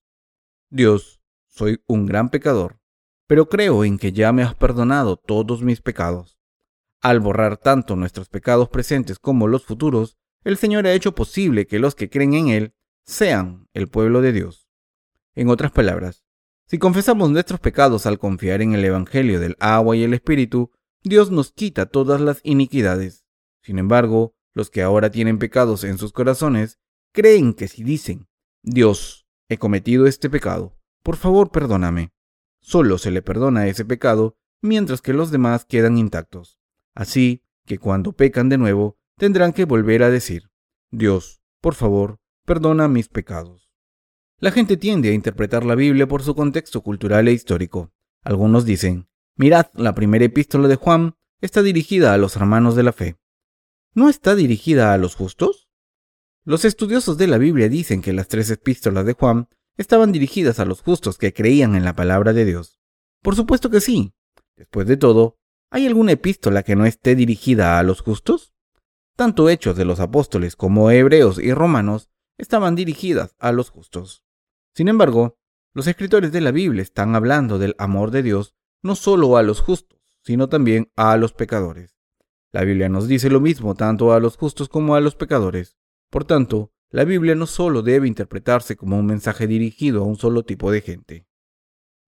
Dios, 0.69 1.23
soy 1.47 1.83
un 1.87 2.05
gran 2.05 2.29
pecador, 2.29 2.81
pero 3.27 3.49
creo 3.49 3.83
en 3.85 3.97
que 3.97 4.13
ya 4.13 4.33
me 4.33 4.43
has 4.43 4.55
perdonado 4.55 5.17
todos 5.17 5.63
mis 5.63 5.81
pecados. 5.81 6.39
Al 7.01 7.21
borrar 7.21 7.57
tanto 7.57 7.97
nuestros 7.97 8.29
pecados 8.29 8.69
presentes 8.69 9.19
como 9.19 9.49
los 9.49 9.65
futuros, 9.65 10.19
el 10.45 10.59
Señor 10.59 10.87
ha 10.87 10.93
hecho 10.93 11.15
posible 11.15 11.67
que 11.67 11.79
los 11.79 11.95
que 11.95 12.11
creen 12.11 12.35
en 12.35 12.49
Él 12.49 12.75
sean 13.07 13.69
el 13.73 13.89
pueblo 13.89 14.21
de 14.21 14.33
Dios. 14.33 14.69
En 15.35 15.49
otras 15.49 15.73
palabras, 15.73 16.25
si 16.71 16.79
confesamos 16.79 17.33
nuestros 17.33 17.59
pecados 17.59 18.07
al 18.07 18.21
confiar 18.21 18.63
en 18.63 18.75
el 18.75 18.85
Evangelio 18.85 19.41
del 19.41 19.57
agua 19.59 19.97
y 19.97 20.05
el 20.05 20.15
Espíritu, 20.15 20.71
Dios 21.03 21.33
nos 21.33 21.51
quita 21.51 21.87
todas 21.87 22.21
las 22.21 22.39
iniquidades. 22.45 23.25
Sin 23.61 23.81
embargo, 23.81 24.37
los 24.55 24.71
que 24.71 24.81
ahora 24.81 25.11
tienen 25.11 25.41
pecados 25.41 25.83
en 25.83 25.99
sus 25.99 26.13
corazones 26.13 26.79
creen 27.11 27.55
que 27.55 27.67
si 27.67 27.83
dicen, 27.83 28.29
Dios, 28.63 29.27
he 29.49 29.59
cometido 29.59 30.07
este 30.07 30.31
pecado, 30.31 30.79
por 31.03 31.17
favor 31.17 31.51
perdóname, 31.51 32.13
solo 32.61 32.99
se 32.99 33.11
le 33.11 33.21
perdona 33.21 33.67
ese 33.67 33.85
pecado 33.85 34.37
mientras 34.61 35.03
que 35.03 35.13
los 35.13 35.33
demás 35.33 35.65
quedan 35.65 35.99
intactos. 35.99 36.61
Así 36.95 37.43
que 37.67 37.79
cuando 37.79 38.13
pecan 38.13 38.49
de 38.49 38.59
nuevo, 38.59 38.97
tendrán 39.17 39.53
que 39.53 39.65
volver 39.65 40.05
a 40.05 40.11
decir, 40.11 40.53
Dios, 40.93 41.43
por 41.61 41.75
favor, 41.75 42.21
perdona 42.45 42.87
mis 42.87 43.09
pecados. 43.09 43.70
La 44.43 44.51
gente 44.53 44.79
tiende 44.79 45.11
a 45.11 45.13
interpretar 45.13 45.67
la 45.67 45.75
Biblia 45.75 46.09
por 46.09 46.23
su 46.23 46.35
contexto 46.35 46.81
cultural 46.81 47.29
e 47.29 47.33
histórico. 47.33 47.93
Algunos 48.23 48.65
dicen, 48.65 49.07
mirad, 49.37 49.67
la 49.75 49.95
primera 49.95 50.25
epístola 50.25 50.67
de 50.67 50.77
Juan 50.77 51.15
está 51.43 51.63
dirigida 51.63 52.15
a 52.15 52.17
los 52.17 52.37
hermanos 52.37 52.75
de 52.75 52.83
la 52.83 52.95
fe. 52.95 53.17
¿No 53.93 54.09
está 54.09 54.35
dirigida 54.35 54.95
a 54.95 54.97
los 54.97 55.15
justos? 55.15 55.69
Los 56.43 56.65
estudiosos 56.65 57.19
de 57.19 57.27
la 57.27 57.37
Biblia 57.37 57.69
dicen 57.69 58.01
que 58.01 58.15
las 58.15 58.29
tres 58.29 58.49
epístolas 58.51 59.05
de 59.05 59.13
Juan 59.13 59.51
estaban 59.77 60.11
dirigidas 60.11 60.59
a 60.59 60.65
los 60.65 60.81
justos 60.81 61.19
que 61.19 61.35
creían 61.35 61.75
en 61.75 61.85
la 61.85 61.95
palabra 61.95 62.33
de 62.33 62.47
Dios. 62.47 62.81
Por 63.21 63.37
supuesto 63.37 63.69
que 63.69 63.83
sí. 63.83 64.15
Después 64.57 64.87
de 64.87 64.97
todo, 64.97 65.37
¿hay 65.69 65.87
alguna 65.87 66.13
epístola 66.13 66.63
que 66.63 66.77
no 66.77 66.87
esté 66.87 67.15
dirigida 67.15 67.79
a 67.79 67.83
los 67.83 68.01
justos? 68.01 68.55
Tanto 69.17 69.51
Hechos 69.51 69.77
de 69.77 69.85
los 69.85 70.01
Apóstoles 70.01 70.57
como 70.57 70.91
Hebreos 70.91 71.39
y 71.39 71.53
Romanos 71.53 72.09
estaban 72.39 72.75
dirigidas 72.75 73.37
a 73.39 73.53
los 73.53 73.69
justos. 73.69 74.25
Sin 74.75 74.89
embargo, 74.89 75.39
los 75.73 75.87
escritores 75.87 76.33
de 76.33 76.41
la 76.41 76.51
Biblia 76.51 76.83
están 76.83 77.15
hablando 77.15 77.59
del 77.59 77.75
amor 77.79 78.11
de 78.11 78.23
Dios 78.23 78.55
no 78.83 78.97
solo 78.97 79.37
a 79.37 79.43
los 79.43 79.61
justos, 79.61 80.01
sino 80.23 80.49
también 80.49 80.91
a 80.97 81.17
los 81.17 81.33
pecadores. 81.33 81.97
La 82.53 82.65
Biblia 82.65 82.89
nos 82.89 83.07
dice 83.07 83.31
lo 83.31 83.41
mismo 83.41 83.75
tanto 83.75 84.13
a 84.13 84.21
los 84.21 84.37
justos 84.37 84.69
como 84.69 84.95
a 84.95 85.01
los 85.01 85.15
pecadores. 85.15 85.77
Por 86.11 86.25
tanto, 86.25 86.73
la 86.91 87.05
Biblia 87.05 87.37
no 87.37 87.47
solo 87.47 87.83
debe 87.83 88.09
interpretarse 88.09 88.77
como 88.77 88.99
un 88.99 89.07
mensaje 89.07 89.47
dirigido 89.47 90.03
a 90.03 90.07
un 90.07 90.17
solo 90.17 90.45
tipo 90.45 90.73
de 90.73 90.81
gente. 90.81 91.27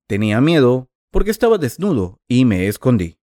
Tenía 0.08 0.40
miedo 0.40 0.90
porque 1.12 1.30
estaba 1.30 1.58
desnudo 1.58 2.20
y 2.26 2.44
me 2.44 2.66
escondí. 2.66 3.20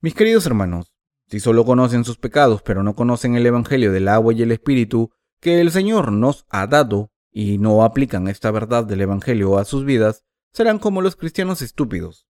Mis 0.00 0.14
queridos 0.14 0.46
hermanos, 0.46 0.94
si 1.26 1.40
solo 1.40 1.64
conocen 1.64 2.04
sus 2.04 2.18
pecados 2.18 2.62
pero 2.62 2.82
no 2.82 2.94
conocen 2.94 3.34
el 3.34 3.46
Evangelio 3.46 3.90
del 3.90 4.08
agua 4.08 4.32
y 4.32 4.42
el 4.42 4.52
Espíritu 4.52 5.10
que 5.40 5.60
el 5.60 5.72
Señor 5.72 6.12
nos 6.12 6.46
ha 6.48 6.66
dado 6.68 7.11
y 7.32 7.58
no 7.58 7.82
aplican 7.82 8.28
esta 8.28 8.50
verdad 8.50 8.84
del 8.84 9.00
Evangelio 9.00 9.58
a 9.58 9.64
sus 9.64 9.84
vidas, 9.84 10.24
serán 10.52 10.78
como 10.78 11.00
los 11.00 11.16
cristianos 11.16 11.62
estúpidos. 11.62 12.28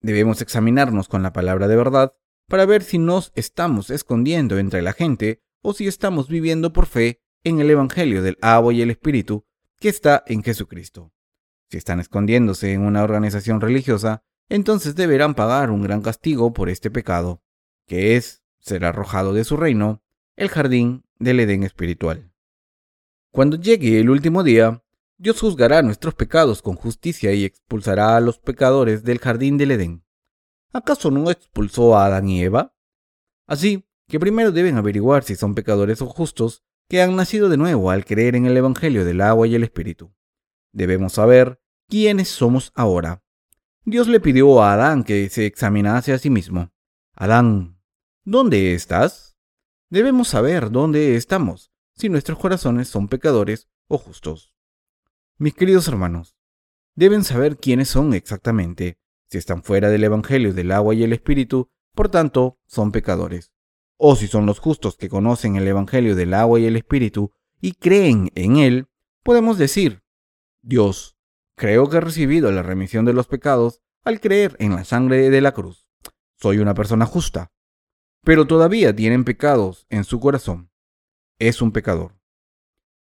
Debemos 0.00 0.40
examinarnos 0.40 1.08
con 1.08 1.22
la 1.22 1.32
palabra 1.32 1.66
de 1.68 1.76
verdad 1.76 2.14
para 2.48 2.64
ver 2.64 2.82
si 2.84 2.98
nos 2.98 3.32
estamos 3.34 3.90
escondiendo 3.90 4.58
entre 4.58 4.82
la 4.82 4.92
gente 4.92 5.42
o 5.62 5.72
si 5.72 5.88
estamos 5.88 6.28
viviendo 6.28 6.72
por 6.72 6.86
fe 6.86 7.20
en 7.42 7.58
el 7.60 7.70
Evangelio 7.70 8.22
del 8.22 8.38
agua 8.40 8.72
y 8.72 8.82
el 8.82 8.90
Espíritu 8.90 9.44
que 9.80 9.88
está 9.88 10.22
en 10.26 10.44
Jesucristo. 10.44 11.12
Si 11.68 11.76
están 11.76 11.98
escondiéndose 11.98 12.72
en 12.72 12.82
una 12.82 13.02
organización 13.02 13.60
religiosa, 13.60 14.22
entonces 14.48 14.94
deberán 14.94 15.34
pagar 15.34 15.70
un 15.70 15.82
gran 15.82 16.02
castigo 16.02 16.52
por 16.52 16.68
este 16.68 16.90
pecado, 16.90 17.42
que 17.86 18.16
es 18.16 18.44
ser 18.60 18.84
arrojado 18.84 19.32
de 19.34 19.44
su 19.44 19.56
reino, 19.56 20.02
el 20.36 20.48
jardín 20.48 21.04
del 21.18 21.40
Edén 21.40 21.64
espiritual. 21.64 22.32
Cuando 23.36 23.58
llegue 23.58 24.00
el 24.00 24.08
último 24.08 24.42
día, 24.42 24.82
Dios 25.18 25.38
juzgará 25.38 25.82
nuestros 25.82 26.14
pecados 26.14 26.62
con 26.62 26.74
justicia 26.74 27.34
y 27.34 27.44
expulsará 27.44 28.16
a 28.16 28.20
los 28.22 28.38
pecadores 28.38 29.04
del 29.04 29.18
jardín 29.18 29.58
del 29.58 29.72
Edén. 29.72 30.02
¿Acaso 30.72 31.10
no 31.10 31.30
expulsó 31.30 31.98
a 31.98 32.06
Adán 32.06 32.30
y 32.30 32.42
Eva? 32.42 32.74
Así 33.46 33.84
que 34.08 34.18
primero 34.18 34.52
deben 34.52 34.78
averiguar 34.78 35.22
si 35.22 35.36
son 35.36 35.54
pecadores 35.54 36.00
o 36.00 36.06
justos 36.06 36.62
que 36.88 37.02
han 37.02 37.14
nacido 37.14 37.50
de 37.50 37.58
nuevo 37.58 37.90
al 37.90 38.06
creer 38.06 38.36
en 38.36 38.46
el 38.46 38.56
Evangelio 38.56 39.04
del 39.04 39.20
agua 39.20 39.46
y 39.46 39.54
el 39.54 39.64
Espíritu. 39.64 40.14
Debemos 40.72 41.12
saber 41.12 41.60
quiénes 41.90 42.28
somos 42.28 42.72
ahora. 42.74 43.22
Dios 43.84 44.08
le 44.08 44.18
pidió 44.18 44.62
a 44.62 44.72
Adán 44.72 45.04
que 45.04 45.28
se 45.28 45.44
examinase 45.44 46.14
a 46.14 46.18
sí 46.18 46.30
mismo. 46.30 46.72
Adán, 47.12 47.82
¿dónde 48.24 48.72
estás? 48.72 49.36
Debemos 49.90 50.28
saber 50.28 50.70
dónde 50.70 51.16
estamos, 51.16 51.70
si 51.96 52.08
nuestros 52.08 52.38
corazones 52.38 52.88
son 52.88 53.08
pecadores 53.08 53.68
o 53.88 53.98
justos. 53.98 54.54
Mis 55.38 55.54
queridos 55.54 55.88
hermanos, 55.88 56.36
deben 56.94 57.24
saber 57.24 57.56
quiénes 57.56 57.88
son 57.88 58.14
exactamente, 58.14 58.98
si 59.28 59.38
están 59.38 59.62
fuera 59.62 59.90
del 59.90 60.04
Evangelio 60.04 60.54
del 60.54 60.72
agua 60.72 60.94
y 60.94 61.02
el 61.02 61.12
Espíritu, 61.12 61.70
por 61.94 62.08
tanto, 62.08 62.58
son 62.66 62.92
pecadores 62.92 63.52
o 63.98 64.16
si 64.16 64.26
son 64.26 64.46
los 64.46 64.58
justos 64.58 64.96
que 64.96 65.08
conocen 65.08 65.56
el 65.56 65.66
Evangelio 65.66 66.14
del 66.14 66.34
agua 66.34 66.60
y 66.60 66.66
el 66.66 66.76
Espíritu 66.76 67.32
y 67.60 67.72
creen 67.72 68.30
en 68.34 68.56
él, 68.56 68.88
podemos 69.22 69.58
decir, 69.58 70.02
Dios, 70.62 71.16
creo 71.56 71.88
que 71.88 71.96
he 71.96 72.00
recibido 72.00 72.52
la 72.52 72.62
remisión 72.62 73.04
de 73.04 73.12
los 73.12 73.26
pecados 73.26 73.80
al 74.04 74.20
creer 74.20 74.56
en 74.58 74.74
la 74.74 74.84
sangre 74.84 75.30
de 75.30 75.40
la 75.40 75.52
cruz. 75.52 75.86
Soy 76.36 76.58
una 76.58 76.74
persona 76.74 77.06
justa, 77.06 77.52
pero 78.22 78.46
todavía 78.46 78.94
tienen 78.94 79.24
pecados 79.24 79.86
en 79.88 80.04
su 80.04 80.20
corazón. 80.20 80.70
Es 81.38 81.60
un 81.60 81.70
pecador. 81.70 82.18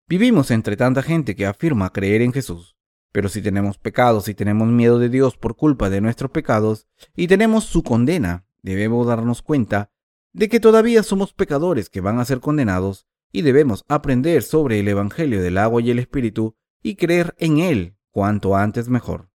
Vivimos 0.09 0.51
entre 0.51 0.79
tanta 0.79 1.03
gente 1.03 1.37
que 1.37 1.45
afirma 1.45 1.93
creer 1.93 2.23
en 2.23 2.33
Jesús, 2.33 2.75
pero 3.13 3.29
si 3.29 3.43
tenemos 3.43 3.77
pecados 3.77 4.29
y 4.29 4.35
tenemos 4.35 4.67
miedo 4.69 4.99
de 4.99 5.11
Dios 5.11 5.37
por 5.37 5.57
culpa 5.57 5.91
de 5.91 6.01
nuestros 6.01 6.31
pecados 6.31 6.87
y 7.15 7.27
tenemos 7.27 7.65
su 7.65 7.83
condena, 7.83 8.47
debemos 8.63 9.07
darnos 9.07 9.43
cuenta 9.43 9.91
de 10.33 10.49
que 10.49 10.59
todavía 10.59 11.03
somos 11.03 11.35
pecadores 11.35 11.91
que 11.91 12.01
van 12.01 12.19
a 12.19 12.25
ser 12.25 12.41
condenados 12.41 13.07
y 13.31 13.43
debemos 13.43 13.85
aprender 13.89 14.43
sobre 14.43 14.81
el 14.81 14.89
Evangelio 14.89 15.43
del 15.43 15.59
agua 15.59 15.83
y 15.83 15.91
el 15.91 15.99
Espíritu 15.99 16.57
y 16.83 16.97
creer 16.97 17.35
en 17.39 17.59
él 17.59 17.99
cuanto 18.11 18.57
antes 18.57 18.89
mejor. 18.89 19.29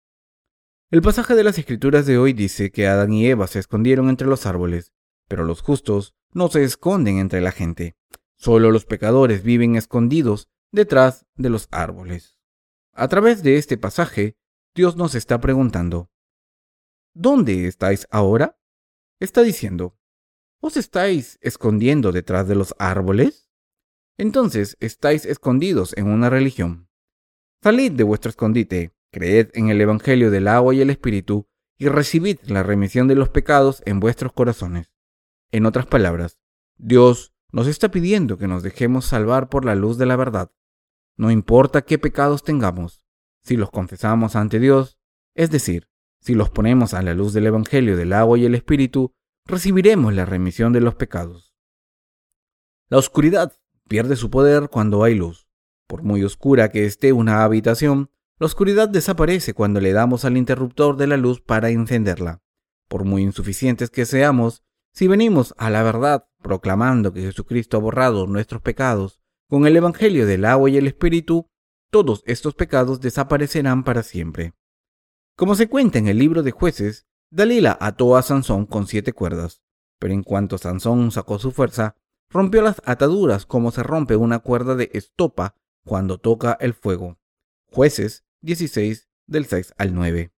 El 0.91 1.01
pasaje 1.01 1.35
de 1.35 1.43
las 1.43 1.57
Escrituras 1.57 2.05
de 2.05 2.17
hoy 2.17 2.31
dice 2.31 2.71
que 2.71 2.87
Adán 2.87 3.11
y 3.11 3.27
Eva 3.27 3.47
se 3.47 3.59
escondieron 3.59 4.07
entre 4.07 4.27
los 4.29 4.45
árboles, 4.45 4.93
pero 5.27 5.43
los 5.43 5.61
justos 5.61 6.15
no 6.31 6.47
se 6.47 6.63
esconden 6.63 7.17
entre 7.17 7.41
la 7.41 7.51
gente. 7.51 7.97
Solo 8.37 8.71
los 8.71 8.85
pecadores 8.85 9.43
viven 9.43 9.75
escondidos 9.75 10.49
detrás 10.71 11.25
de 11.35 11.49
los 11.49 11.67
árboles. 11.71 12.37
A 12.93 13.07
través 13.07 13.43
de 13.43 13.57
este 13.57 13.77
pasaje, 13.77 14.37
Dios 14.75 14.95
nos 14.95 15.15
está 15.15 15.41
preguntando, 15.41 16.11
¿Dónde 17.13 17.67
estáis 17.67 18.07
ahora? 18.11 18.59
Está 19.19 19.41
diciendo, 19.41 19.97
¿Os 20.59 20.77
estáis 20.77 21.39
escondiendo 21.41 22.11
detrás 22.11 22.47
de 22.47 22.55
los 22.55 22.75
árboles? 22.77 23.49
Entonces 24.17 24.77
estáis 24.79 25.25
escondidos 25.25 25.95
en 25.97 26.07
una 26.07 26.29
religión. 26.29 26.89
Salid 27.63 27.93
de 27.93 28.03
vuestro 28.03 28.29
escondite, 28.29 28.95
creed 29.11 29.49
en 29.53 29.69
el 29.69 29.81
Evangelio 29.81 30.29
del 30.29 30.47
agua 30.47 30.75
y 30.75 30.81
el 30.81 30.91
Espíritu, 30.91 31.47
y 31.77 31.87
recibid 31.87 32.39
la 32.43 32.63
remisión 32.63 33.07
de 33.07 33.15
los 33.15 33.29
pecados 33.29 33.81
en 33.85 33.99
vuestros 33.99 34.33
corazones. 34.33 34.93
En 35.51 35.65
otras 35.65 35.85
palabras, 35.85 36.39
Dios 36.77 37.33
nos 37.51 37.67
está 37.67 37.89
pidiendo 37.89 38.37
que 38.37 38.47
nos 38.47 38.63
dejemos 38.63 39.05
salvar 39.05 39.49
por 39.49 39.65
la 39.65 39.75
luz 39.75 39.97
de 39.97 40.05
la 40.05 40.15
verdad. 40.15 40.51
No 41.15 41.31
importa 41.31 41.83
qué 41.83 41.97
pecados 41.97 42.43
tengamos, 42.43 43.01
si 43.43 43.57
los 43.57 43.71
confesamos 43.71 44.35
ante 44.35 44.59
Dios, 44.59 44.97
es 45.35 45.49
decir, 45.49 45.87
si 46.19 46.33
los 46.33 46.49
ponemos 46.49 46.93
a 46.93 47.01
la 47.01 47.13
luz 47.13 47.33
del 47.33 47.47
Evangelio 47.47 47.95
del 47.95 48.13
agua 48.13 48.37
y 48.37 48.45
el 48.45 48.55
Espíritu, 48.55 49.13
recibiremos 49.45 50.13
la 50.13 50.25
remisión 50.25 50.73
de 50.73 50.81
los 50.81 50.95
pecados. 50.95 51.55
La 52.89 52.97
oscuridad 52.97 53.53
pierde 53.87 54.15
su 54.15 54.29
poder 54.29 54.69
cuando 54.69 55.03
hay 55.03 55.15
luz. 55.15 55.47
Por 55.87 56.03
muy 56.03 56.23
oscura 56.23 56.69
que 56.69 56.85
esté 56.85 57.13
una 57.13 57.43
habitación, 57.43 58.11
la 58.39 58.45
oscuridad 58.45 58.89
desaparece 58.89 59.53
cuando 59.53 59.79
le 59.79 59.93
damos 59.93 60.25
al 60.25 60.37
interruptor 60.37 60.97
de 60.97 61.07
la 61.07 61.17
luz 61.17 61.41
para 61.41 61.69
encenderla. 61.69 62.41
Por 62.87 63.05
muy 63.05 63.23
insuficientes 63.23 63.89
que 63.89 64.05
seamos, 64.05 64.63
si 64.97 65.07
venimos 65.07 65.53
a 65.59 65.69
la 65.69 65.83
verdad 65.83 66.27
proclamando 66.41 67.13
que 67.13 67.21
Jesucristo 67.21 67.77
ha 67.77 67.79
borrado 67.79 68.25
nuestros 68.25 68.63
pecados 68.63 69.21
con 69.47 69.67
el 69.67 69.75
Evangelio 69.75 70.25
del 70.25 70.43
agua 70.43 70.71
y 70.71 70.77
el 70.77 70.87
Espíritu, 70.87 71.51
todos 71.91 72.23
estos 72.25 72.55
pecados 72.55 72.99
desaparecerán 72.99 73.83
para 73.83 74.01
siempre. 74.01 74.55
Como 75.35 75.53
se 75.53 75.69
cuenta 75.69 75.99
en 75.99 76.07
el 76.07 76.17
libro 76.17 76.41
de 76.41 76.49
jueces, 76.49 77.05
Dalila 77.29 77.77
ató 77.79 78.17
a 78.17 78.23
Sansón 78.23 78.65
con 78.65 78.87
siete 78.87 79.13
cuerdas, 79.13 79.61
pero 79.99 80.15
en 80.15 80.23
cuanto 80.23 80.57
Sansón 80.57 81.11
sacó 81.11 81.37
su 81.37 81.51
fuerza, 81.51 81.95
rompió 82.27 82.63
las 82.63 82.81
ataduras 82.83 83.45
como 83.45 83.69
se 83.69 83.83
rompe 83.83 84.15
una 84.15 84.39
cuerda 84.39 84.73
de 84.73 84.89
estopa 84.93 85.53
cuando 85.85 86.17
toca 86.17 86.57
el 86.59 86.73
fuego. 86.73 87.19
Jueces 87.67 88.25
16 88.41 89.07
del 89.27 89.45
6 89.45 89.75
al 89.77 89.93
9. 89.93 90.33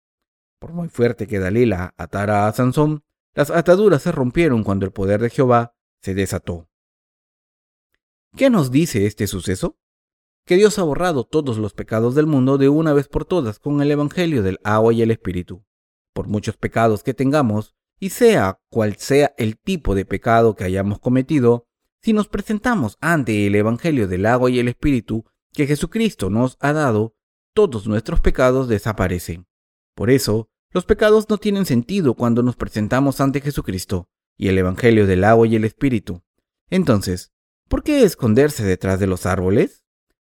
Por 0.58 0.72
muy 0.72 0.88
fuerte 0.88 1.28
que 1.28 1.38
Dalila 1.38 1.94
atara 1.96 2.48
a 2.48 2.52
Sansón, 2.52 3.04
las 3.38 3.52
ataduras 3.52 4.02
se 4.02 4.10
rompieron 4.10 4.64
cuando 4.64 4.84
el 4.84 4.90
poder 4.90 5.20
de 5.20 5.30
Jehová 5.30 5.72
se 6.02 6.12
desató. 6.12 6.68
¿Qué 8.36 8.50
nos 8.50 8.72
dice 8.72 9.06
este 9.06 9.28
suceso? 9.28 9.78
Que 10.44 10.56
Dios 10.56 10.76
ha 10.80 10.82
borrado 10.82 11.22
todos 11.22 11.56
los 11.56 11.72
pecados 11.72 12.16
del 12.16 12.26
mundo 12.26 12.58
de 12.58 12.68
una 12.68 12.92
vez 12.94 13.06
por 13.06 13.24
todas 13.24 13.60
con 13.60 13.80
el 13.80 13.92
Evangelio 13.92 14.42
del 14.42 14.58
agua 14.64 14.92
y 14.92 15.02
el 15.02 15.12
Espíritu 15.12 15.64
por 16.12 16.26
muchos 16.26 16.56
pecados 16.56 17.04
que 17.04 17.14
tengamos, 17.14 17.76
y 18.00 18.10
sea 18.10 18.60
cual 18.70 18.96
sea 18.96 19.34
el 19.38 19.56
tipo 19.56 19.94
de 19.94 20.04
pecado 20.04 20.56
que 20.56 20.64
hayamos 20.64 20.98
cometido, 20.98 21.68
si 22.02 22.12
nos 22.12 22.26
presentamos 22.26 22.98
ante 23.00 23.46
el 23.46 23.54
Evangelio 23.54 24.08
del 24.08 24.26
agua 24.26 24.50
y 24.50 24.58
el 24.58 24.66
Espíritu 24.66 25.26
que 25.52 25.68
Jesucristo 25.68 26.28
nos 26.28 26.56
ha 26.58 26.72
dado, 26.72 27.14
todos 27.54 27.86
nuestros 27.86 28.20
pecados 28.20 28.66
desaparecen. 28.66 29.46
Por 29.94 30.10
eso, 30.10 30.50
Los 30.70 30.84
pecados 30.84 31.28
no 31.30 31.38
tienen 31.38 31.64
sentido 31.64 32.14
cuando 32.14 32.42
nos 32.42 32.56
presentamos 32.56 33.20
ante 33.20 33.40
Jesucristo 33.40 34.08
y 34.36 34.48
el 34.48 34.58
Evangelio 34.58 35.06
del 35.06 35.24
agua 35.24 35.46
y 35.46 35.56
el 35.56 35.64
Espíritu. 35.64 36.22
Entonces, 36.68 37.32
¿por 37.68 37.82
qué 37.82 38.02
esconderse 38.02 38.64
detrás 38.64 39.00
de 39.00 39.06
los 39.06 39.24
árboles? 39.24 39.84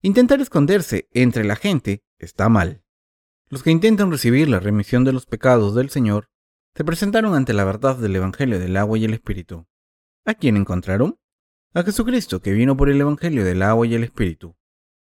Intentar 0.01 0.41
esconderse 0.41 1.09
entre 1.12 1.45
la 1.45 1.57
gente 1.57 2.03
está 2.19 2.49
mal. 2.49 2.83
Los 3.51 3.62
que 3.62 3.71
intentan 3.71 4.11
recibir 4.11 4.49
la 4.49 4.59
remisión 4.59 5.05
de 5.05 5.12
los 5.12 5.27
pecados 5.27 5.75
del 5.75 5.91
Señor 5.91 6.31
se 6.75 6.85
presentaron 6.85 7.35
ante 7.35 7.53
la 7.53 7.65
verdad 7.65 7.97
del 7.97 8.17
Evangelio 8.17 8.59
del 8.59 8.77
agua 8.79 8.97
y 8.99 9.05
el 9.05 9.12
Espíritu. 9.12 9.67
¿A 10.25 10.33
quién 10.33 10.57
encontraron? 10.57 11.19
A 11.75 11.83
Jesucristo, 11.83 12.41
que 12.41 12.53
vino 12.53 12.77
por 12.77 12.89
el 12.89 13.01
Evangelio 13.01 13.45
del 13.45 13.62
agua 13.62 13.87
y 13.87 13.95
el 13.95 14.05
Espíritu. 14.05 14.57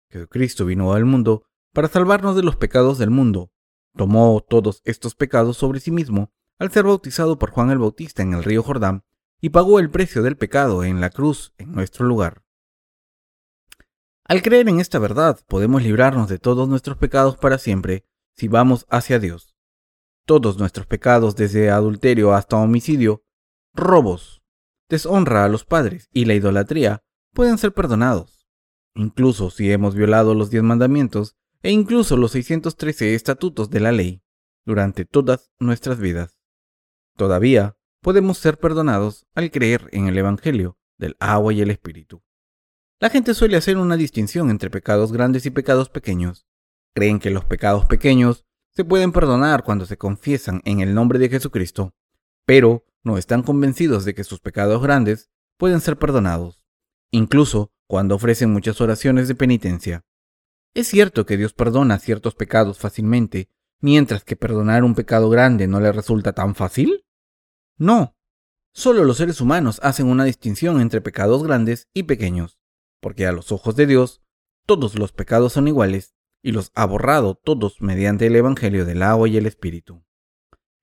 Jesucristo 0.09 0.65
vino 0.65 0.93
al 0.93 1.05
mundo 1.05 1.43
para 1.73 1.87
salvarnos 1.87 2.35
de 2.35 2.41
los 2.41 2.55
pecados 2.55 2.97
del 2.97 3.11
mundo. 3.11 3.51
Tomó 3.99 4.39
todos 4.39 4.81
estos 4.85 5.13
pecados 5.13 5.57
sobre 5.57 5.81
sí 5.81 5.91
mismo 5.91 6.31
al 6.57 6.71
ser 6.71 6.85
bautizado 6.85 7.37
por 7.37 7.51
Juan 7.51 7.69
el 7.69 7.79
Bautista 7.79 8.23
en 8.23 8.33
el 8.33 8.45
río 8.45 8.63
Jordán 8.63 9.03
y 9.41 9.49
pagó 9.49 9.77
el 9.77 9.89
precio 9.89 10.23
del 10.23 10.37
pecado 10.37 10.85
en 10.85 11.01
la 11.01 11.09
cruz 11.09 11.53
en 11.57 11.73
nuestro 11.73 12.05
lugar. 12.05 12.45
Al 14.23 14.41
creer 14.41 14.69
en 14.69 14.79
esta 14.79 14.99
verdad 14.99 15.41
podemos 15.49 15.83
librarnos 15.83 16.29
de 16.29 16.39
todos 16.39 16.69
nuestros 16.69 16.95
pecados 16.95 17.35
para 17.35 17.57
siempre 17.57 18.05
si 18.37 18.47
vamos 18.47 18.85
hacia 18.89 19.19
Dios. 19.19 19.57
Todos 20.25 20.57
nuestros 20.59 20.87
pecados, 20.87 21.35
desde 21.35 21.69
adulterio 21.69 22.33
hasta 22.33 22.55
homicidio, 22.55 23.25
robos, 23.73 24.41
deshonra 24.87 25.43
a 25.43 25.49
los 25.49 25.65
padres 25.65 26.07
y 26.13 26.23
la 26.23 26.35
idolatría, 26.35 27.03
pueden 27.33 27.57
ser 27.57 27.73
perdonados. 27.73 28.47
Incluso 28.95 29.49
si 29.49 29.69
hemos 29.73 29.93
violado 29.93 30.35
los 30.35 30.49
diez 30.49 30.63
mandamientos 30.63 31.35
e 31.61 31.71
incluso 31.71 32.17
los 32.17 32.31
613 32.31 33.15
estatutos 33.15 33.69
de 33.69 33.79
la 33.79 33.91
ley 33.91 34.23
durante 34.65 35.05
todas 35.05 35.51
nuestras 35.59 35.99
vidas. 35.99 36.39
Todavía 37.15 37.77
podemos 38.01 38.37
ser 38.37 38.57
perdonados 38.59 39.27
al 39.35 39.51
creer 39.51 39.89
en 39.91 40.07
el 40.07 40.17
Evangelio 40.17 40.77
del 40.97 41.15
agua 41.19 41.53
y 41.53 41.61
el 41.61 41.71
Espíritu. 41.71 42.23
La 42.99 43.09
gente 43.09 43.33
suele 43.33 43.57
hacer 43.57 43.77
una 43.77 43.97
distinción 43.97 44.49
entre 44.49 44.69
pecados 44.69 45.11
grandes 45.11 45.45
y 45.45 45.51
pecados 45.51 45.89
pequeños. 45.89 46.45
Creen 46.93 47.19
que 47.19 47.29
los 47.29 47.45
pecados 47.45 47.85
pequeños 47.85 48.45
se 48.71 48.83
pueden 48.85 49.11
perdonar 49.11 49.63
cuando 49.63 49.85
se 49.85 49.97
confiesan 49.97 50.61
en 50.65 50.79
el 50.81 50.93
nombre 50.93 51.19
de 51.19 51.29
Jesucristo, 51.29 51.93
pero 52.45 52.85
no 53.03 53.17
están 53.17 53.43
convencidos 53.43 54.05
de 54.05 54.13
que 54.13 54.23
sus 54.23 54.39
pecados 54.39 54.81
grandes 54.81 55.29
pueden 55.57 55.81
ser 55.81 55.97
perdonados, 55.97 56.63
incluso 57.11 57.73
cuando 57.87 58.15
ofrecen 58.15 58.51
muchas 58.51 58.79
oraciones 58.81 59.27
de 59.27 59.35
penitencia. 59.35 60.05
Es 60.73 60.87
cierto 60.87 61.25
que 61.25 61.37
Dios 61.37 61.53
perdona 61.53 61.99
ciertos 61.99 62.35
pecados 62.35 62.77
fácilmente, 62.77 63.49
mientras 63.81 64.23
que 64.23 64.35
perdonar 64.35 64.83
un 64.83 64.95
pecado 64.95 65.29
grande 65.29 65.67
no 65.67 65.79
le 65.79 65.91
resulta 65.91 66.33
tan 66.33 66.55
fácil. 66.55 67.05
No, 67.77 68.15
solo 68.73 69.03
los 69.03 69.17
seres 69.17 69.41
humanos 69.41 69.79
hacen 69.83 70.07
una 70.07 70.25
distinción 70.25 70.79
entre 70.79 71.01
pecados 71.01 71.43
grandes 71.43 71.87
y 71.93 72.03
pequeños, 72.03 72.59
porque 73.01 73.25
a 73.25 73.31
los 73.31 73.51
ojos 73.51 73.75
de 73.75 73.87
Dios 73.87 74.21
todos 74.65 74.97
los 74.97 75.11
pecados 75.11 75.53
son 75.53 75.67
iguales 75.67 76.13
y 76.43 76.51
los 76.51 76.71
ha 76.75 76.85
borrado 76.85 77.35
todos 77.35 77.81
mediante 77.81 78.27
el 78.27 78.35
Evangelio 78.35 78.85
del 78.85 79.01
agua 79.01 79.27
y 79.27 79.37
el 79.37 79.45
Espíritu. 79.45 80.03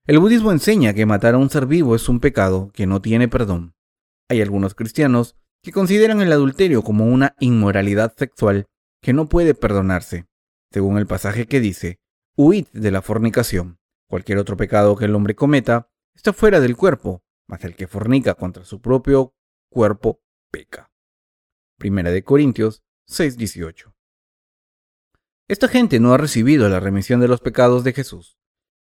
El 0.06 0.18
budismo 0.18 0.52
enseña 0.52 0.94
que 0.94 1.06
matar 1.06 1.34
a 1.34 1.38
un 1.38 1.50
ser 1.50 1.66
vivo 1.66 1.94
es 1.94 2.08
un 2.08 2.20
pecado 2.20 2.70
que 2.72 2.86
no 2.86 3.00
tiene 3.00 3.28
perdón. 3.28 3.74
Hay 4.28 4.40
algunos 4.40 4.74
cristianos 4.74 5.36
que 5.62 5.72
consideran 5.72 6.20
el 6.20 6.32
adulterio 6.32 6.82
como 6.82 7.06
una 7.06 7.34
inmoralidad 7.40 8.14
sexual 8.16 8.66
que 9.00 9.12
no 9.12 9.28
puede 9.28 9.54
perdonarse, 9.54 10.26
según 10.70 10.98
el 10.98 11.06
pasaje 11.06 11.46
que 11.46 11.60
dice, 11.60 12.00
huid 12.36 12.66
de 12.72 12.90
la 12.90 13.02
fornicación. 13.02 13.78
Cualquier 14.08 14.38
otro 14.38 14.56
pecado 14.56 14.96
que 14.96 15.06
el 15.06 15.14
hombre 15.14 15.34
cometa 15.34 15.90
está 16.14 16.32
fuera 16.32 16.60
del 16.60 16.76
cuerpo, 16.76 17.24
mas 17.46 17.64
el 17.64 17.74
que 17.74 17.86
fornica 17.86 18.34
contra 18.34 18.64
su 18.64 18.80
propio 18.80 19.34
cuerpo 19.70 20.22
peca. 20.50 20.90
Primera 21.78 22.10
de 22.10 22.24
Corintios 22.24 22.82
6:18. 23.08 23.94
Esta 25.48 25.68
gente 25.68 26.00
no 26.00 26.12
ha 26.12 26.18
recibido 26.18 26.68
la 26.68 26.80
remisión 26.80 27.20
de 27.20 27.28
los 27.28 27.40
pecados 27.40 27.84
de 27.84 27.92
Jesús. 27.92 28.38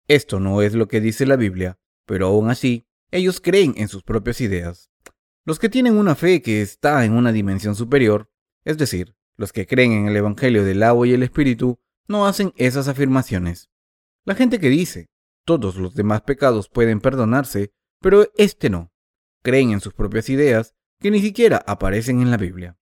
Esto 0.08 0.40
no 0.40 0.62
es 0.62 0.74
lo 0.74 0.88
que 0.88 1.02
dice 1.02 1.26
la 1.26 1.36
Biblia, 1.36 1.80
pero 2.06 2.28
aún 2.28 2.50
así, 2.50 2.86
ellos 3.12 3.42
creen 3.42 3.74
en 3.78 3.88
sus 3.88 4.04
propias 4.04 4.42
ideas. 4.42 4.90
Los 5.46 5.60
que 5.60 5.70
tienen 5.70 5.98
una 5.98 6.16
fe 6.16 6.42
que 6.42 6.62
está 6.62 7.04
en 7.04 7.14
una 7.14 7.32
dimensión 7.32 7.76
superior, 7.76 8.30
es 8.64 8.78
decir, 8.78 9.16
los 9.36 9.52
que 9.52 9.66
creen 9.66 9.92
en 9.92 10.08
el 10.08 10.16
Evangelio 10.16 10.64
del 10.64 10.84
agua 10.84 11.08
y 11.08 11.14
el 11.14 11.24
Espíritu, 11.24 11.80
no 12.08 12.28
hacen 12.28 12.54
esas 12.56 12.88
afirmaciones. 12.88 13.70
La 14.26 14.36
gente 14.36 14.60
que 14.60 14.70
dice, 14.70 15.10
todos 15.46 15.76
los 15.76 15.96
demás 15.96 16.22
pecados 16.22 16.70
pueden 16.70 17.02
perdonarse, 17.02 17.74
pero 18.00 18.28
este 18.38 18.70
no. 18.70 18.92
Creen 19.42 19.72
en 19.72 19.82
sus 19.82 19.94
propias 19.94 20.30
ideas 20.30 20.76
que 21.00 21.12
ni 21.12 21.20
siquiera 21.20 21.64
aparecen 21.68 22.22
en 22.22 22.32
la 22.32 22.38
Biblia. 22.38 22.78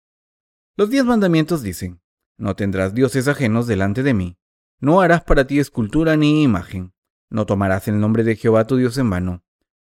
Los 0.75 0.89
diez 0.89 1.03
mandamientos 1.03 1.63
dicen, 1.63 2.01
no 2.37 2.55
tendrás 2.55 2.93
dioses 2.93 3.27
ajenos 3.27 3.67
delante 3.67 4.03
de 4.03 4.13
mí, 4.13 4.37
no 4.79 5.01
harás 5.01 5.23
para 5.23 5.45
ti 5.45 5.59
escultura 5.59 6.17
ni 6.17 6.43
imagen, 6.43 6.93
no 7.29 7.45
tomarás 7.45 7.87
el 7.87 7.99
nombre 7.99 8.23
de 8.23 8.35
Jehová 8.35 8.65
tu 8.65 8.77
Dios 8.77 8.97
en 8.97 9.09
vano, 9.09 9.43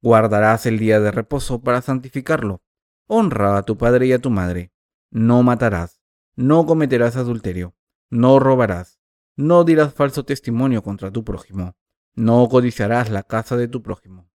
guardarás 0.01 0.67
el 0.67 0.79
día 0.79 1.01
de 1.01 1.11
reposo 1.11 1.61
para 1.61 1.83
santificarlo, 1.83 2.63
honra 3.07 3.57
a 3.57 3.63
tu 3.65 3.77
padre 3.77 4.07
y 4.07 4.13
a 4.13 4.19
tu 4.19 4.31
madre, 4.31 4.73
no 5.11 5.43
matarás, 5.43 5.98
no 6.39 6.67
cometerás 6.67 7.17
adulterio, 7.17 7.75
no 8.11 8.39
robarás, 8.39 9.01
no 9.35 9.65
dirás 9.65 9.93
falso 9.93 10.25
testimonio 10.25 10.85
contra 10.85 11.11
tu 11.11 11.25
prójimo, 11.25 11.77
no 12.15 12.49
codiciarás 12.49 13.11
la 13.11 13.25
casa 13.25 13.57
de 13.57 13.67
tu 13.67 13.83
prójimo. 13.83 14.31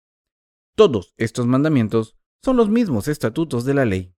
Todos 0.75 1.13
estos 1.17 1.45
mandamientos 1.45 2.15
son 2.41 2.55
los 2.55 2.69
mismos 2.69 3.09
estatutos 3.09 3.65
de 3.65 3.73
la 3.73 3.83
ley. 3.83 4.15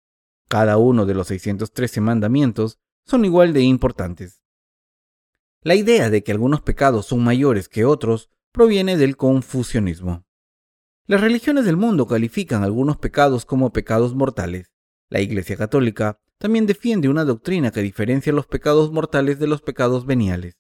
Cada 0.48 0.78
uno 0.78 1.08
de 1.08 1.16
los 1.16 1.30
613 1.30 2.02
mandamientos 2.02 2.78
son 3.08 3.26
igual 3.26 3.52
de 3.52 3.64
importantes. 3.64 4.44
La 5.64 5.74
idea 5.74 6.12
de 6.12 6.24
que 6.24 6.32
algunos 6.32 6.62
pecados 6.62 7.08
son 7.08 7.24
mayores 7.24 7.68
que 7.68 7.84
otros 7.84 8.30
proviene 8.52 8.96
del 8.96 9.18
confucianismo. 9.18 10.28
Las 11.08 11.22
religiones 11.22 11.66
del 11.66 11.78
mundo 11.78 12.06
califican 12.06 12.64
algunos 12.64 12.98
pecados 12.98 13.44
como 13.44 13.74
pecados 13.74 14.14
mortales. 14.14 14.72
La 15.10 15.20
Iglesia 15.20 15.58
Católica 15.58 16.22
también 16.42 16.66
defiende 16.66 17.08
una 17.08 17.24
doctrina 17.24 17.70
que 17.70 17.84
diferencia 17.84 18.34
los 18.34 18.48
pecados 18.48 18.92
mortales 18.92 19.38
de 19.38 19.46
los 19.46 19.62
pecados 19.62 20.08
veniales. 20.08 20.58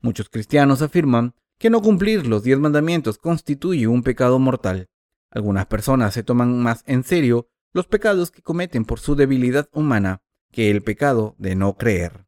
Muchos 0.00 0.30
cristianos 0.30 0.80
afirman 0.80 1.34
que 1.58 1.68
no 1.68 1.82
cumplir 1.82 2.26
los 2.26 2.44
diez 2.44 2.58
mandamientos 2.58 3.18
constituye 3.18 3.86
un 3.86 4.02
pecado 4.02 4.38
mortal. 4.38 4.88
Algunas 5.30 5.66
personas 5.66 6.14
se 6.14 6.22
toman 6.22 6.58
más 6.62 6.82
en 6.86 7.04
serio 7.04 7.50
los 7.74 7.86
pecados 7.86 8.30
que 8.30 8.40
cometen 8.40 8.86
por 8.86 9.00
su 9.00 9.16
debilidad 9.16 9.68
humana 9.74 10.22
que 10.50 10.70
el 10.70 10.80
pecado 10.80 11.34
de 11.36 11.56
no 11.56 11.76
creer. 11.76 12.26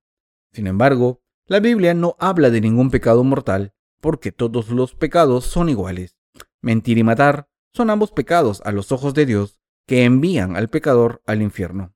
Sin 0.53 0.67
embargo, 0.67 1.23
la 1.47 1.59
Biblia 1.59 1.95
no 1.95 2.17
habla 2.19 2.51
de 2.51 2.61
ningún 2.61 2.91
pecado 2.91 3.25
mortal 3.25 3.73
porque 4.03 4.31
todos 4.31 4.69
los 4.69 4.95
pecados 4.95 5.47
son 5.47 5.71
iguales. 5.71 6.19
Mentir 6.61 6.99
y 6.99 7.03
matar 7.03 7.49
son 7.73 7.89
ambos 7.89 8.13
pecados 8.13 8.61
a 8.67 8.73
los 8.73 8.93
ojos 8.93 9.15
de 9.15 9.25
Dios 9.25 9.59
que 9.87 10.05
envían 10.05 10.55
al 10.55 10.69
pecador 10.69 11.23
al 11.25 11.41
infierno. 11.41 11.95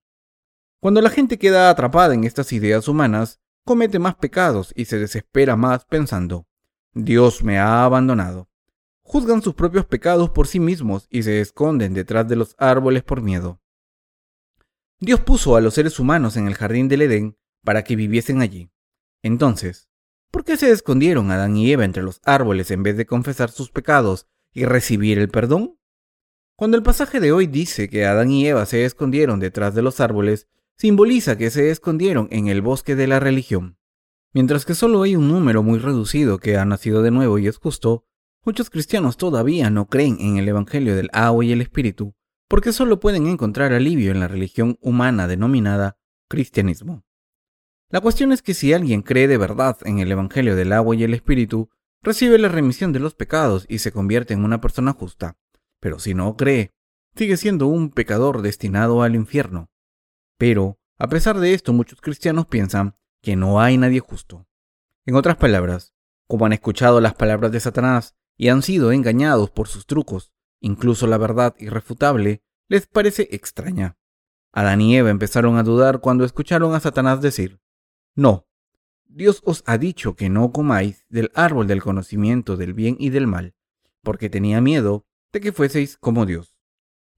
Cuando 0.84 1.00
la 1.00 1.08
gente 1.08 1.38
queda 1.38 1.70
atrapada 1.70 2.12
en 2.12 2.24
estas 2.24 2.52
ideas 2.52 2.88
humanas, 2.88 3.40
comete 3.64 3.98
más 3.98 4.16
pecados 4.16 4.70
y 4.76 4.84
se 4.84 4.98
desespera 4.98 5.56
más 5.56 5.86
pensando, 5.86 6.46
Dios 6.92 7.42
me 7.42 7.58
ha 7.58 7.86
abandonado. 7.86 8.50
Juzgan 9.00 9.40
sus 9.40 9.54
propios 9.54 9.86
pecados 9.86 10.28
por 10.28 10.46
sí 10.46 10.60
mismos 10.60 11.06
y 11.08 11.22
se 11.22 11.40
esconden 11.40 11.94
detrás 11.94 12.28
de 12.28 12.36
los 12.36 12.54
árboles 12.58 13.02
por 13.02 13.22
miedo. 13.22 13.62
Dios 15.00 15.20
puso 15.20 15.56
a 15.56 15.62
los 15.62 15.72
seres 15.72 15.98
humanos 15.98 16.36
en 16.36 16.48
el 16.48 16.54
jardín 16.54 16.86
del 16.88 17.00
Edén 17.00 17.38
para 17.64 17.82
que 17.82 17.96
viviesen 17.96 18.42
allí. 18.42 18.70
Entonces, 19.22 19.88
¿por 20.30 20.44
qué 20.44 20.58
se 20.58 20.70
escondieron 20.70 21.30
Adán 21.30 21.56
y 21.56 21.72
Eva 21.72 21.86
entre 21.86 22.02
los 22.02 22.20
árboles 22.24 22.70
en 22.70 22.82
vez 22.82 22.98
de 22.98 23.06
confesar 23.06 23.50
sus 23.50 23.70
pecados 23.70 24.26
y 24.52 24.66
recibir 24.66 25.18
el 25.18 25.30
perdón? 25.30 25.78
Cuando 26.56 26.76
el 26.76 26.82
pasaje 26.82 27.20
de 27.20 27.32
hoy 27.32 27.46
dice 27.46 27.88
que 27.88 28.04
Adán 28.04 28.30
y 28.30 28.46
Eva 28.46 28.66
se 28.66 28.84
escondieron 28.84 29.40
detrás 29.40 29.74
de 29.74 29.80
los 29.80 29.98
árboles, 30.00 30.46
simboliza 30.76 31.36
que 31.36 31.50
se 31.50 31.70
escondieron 31.70 32.28
en 32.30 32.48
el 32.48 32.62
bosque 32.62 32.96
de 32.96 33.06
la 33.06 33.20
religión. 33.20 33.78
Mientras 34.32 34.64
que 34.64 34.74
solo 34.74 35.02
hay 35.02 35.14
un 35.14 35.28
número 35.28 35.62
muy 35.62 35.78
reducido 35.78 36.38
que 36.38 36.56
ha 36.56 36.64
nacido 36.64 37.02
de 37.02 37.10
nuevo 37.10 37.38
y 37.38 37.46
es 37.46 37.58
justo, 37.58 38.04
muchos 38.44 38.68
cristianos 38.68 39.16
todavía 39.16 39.70
no 39.70 39.86
creen 39.86 40.16
en 40.20 40.38
el 40.38 40.48
Evangelio 40.48 40.96
del 40.96 41.08
agua 41.12 41.44
y 41.44 41.52
el 41.52 41.60
Espíritu, 41.60 42.14
porque 42.48 42.72
solo 42.72 43.00
pueden 43.00 43.26
encontrar 43.26 43.72
alivio 43.72 44.10
en 44.10 44.20
la 44.20 44.28
religión 44.28 44.76
humana 44.80 45.28
denominada 45.28 45.98
cristianismo. 46.28 47.04
La 47.90 48.00
cuestión 48.00 48.32
es 48.32 48.42
que 48.42 48.54
si 48.54 48.72
alguien 48.72 49.02
cree 49.02 49.28
de 49.28 49.38
verdad 49.38 49.78
en 49.84 50.00
el 50.00 50.10
Evangelio 50.10 50.56
del 50.56 50.72
agua 50.72 50.96
y 50.96 51.04
el 51.04 51.14
Espíritu, 51.14 51.70
recibe 52.02 52.38
la 52.38 52.48
remisión 52.48 52.92
de 52.92 52.98
los 52.98 53.14
pecados 53.14 53.66
y 53.68 53.78
se 53.78 53.92
convierte 53.92 54.34
en 54.34 54.44
una 54.44 54.60
persona 54.60 54.92
justa, 54.92 55.38
pero 55.80 56.00
si 56.00 56.12
no 56.12 56.36
cree, 56.36 56.74
sigue 57.14 57.36
siendo 57.36 57.68
un 57.68 57.90
pecador 57.90 58.42
destinado 58.42 59.02
al 59.02 59.14
infierno. 59.14 59.70
Pero, 60.38 60.78
a 60.98 61.08
pesar 61.08 61.38
de 61.38 61.54
esto, 61.54 61.72
muchos 61.72 62.00
cristianos 62.00 62.46
piensan 62.46 62.96
que 63.22 63.36
no 63.36 63.60
hay 63.60 63.78
nadie 63.78 64.00
justo. 64.00 64.46
En 65.06 65.16
otras 65.16 65.36
palabras, 65.36 65.94
como 66.26 66.46
han 66.46 66.52
escuchado 66.52 67.00
las 67.00 67.14
palabras 67.14 67.52
de 67.52 67.60
Satanás 67.60 68.16
y 68.36 68.48
han 68.48 68.62
sido 68.62 68.92
engañados 68.92 69.50
por 69.50 69.68
sus 69.68 69.86
trucos, 69.86 70.32
incluso 70.60 71.06
la 71.06 71.18
verdad 71.18 71.54
irrefutable 71.58 72.42
les 72.68 72.86
parece 72.86 73.28
extraña. 73.32 73.98
Adán 74.52 74.80
y 74.80 74.96
Eva 74.96 75.10
empezaron 75.10 75.56
a 75.56 75.62
dudar 75.62 76.00
cuando 76.00 76.24
escucharon 76.24 76.74
a 76.74 76.80
Satanás 76.80 77.20
decir, 77.20 77.60
No, 78.14 78.46
Dios 79.04 79.42
os 79.44 79.62
ha 79.66 79.78
dicho 79.78 80.16
que 80.16 80.28
no 80.28 80.52
comáis 80.52 81.06
del 81.08 81.30
árbol 81.34 81.66
del 81.66 81.82
conocimiento 81.82 82.56
del 82.56 82.72
bien 82.72 82.96
y 82.98 83.10
del 83.10 83.26
mal, 83.26 83.54
porque 84.02 84.30
tenía 84.30 84.60
miedo 84.60 85.06
de 85.32 85.40
que 85.40 85.52
fueseis 85.52 85.96
como 85.96 86.26
Dios. 86.26 86.58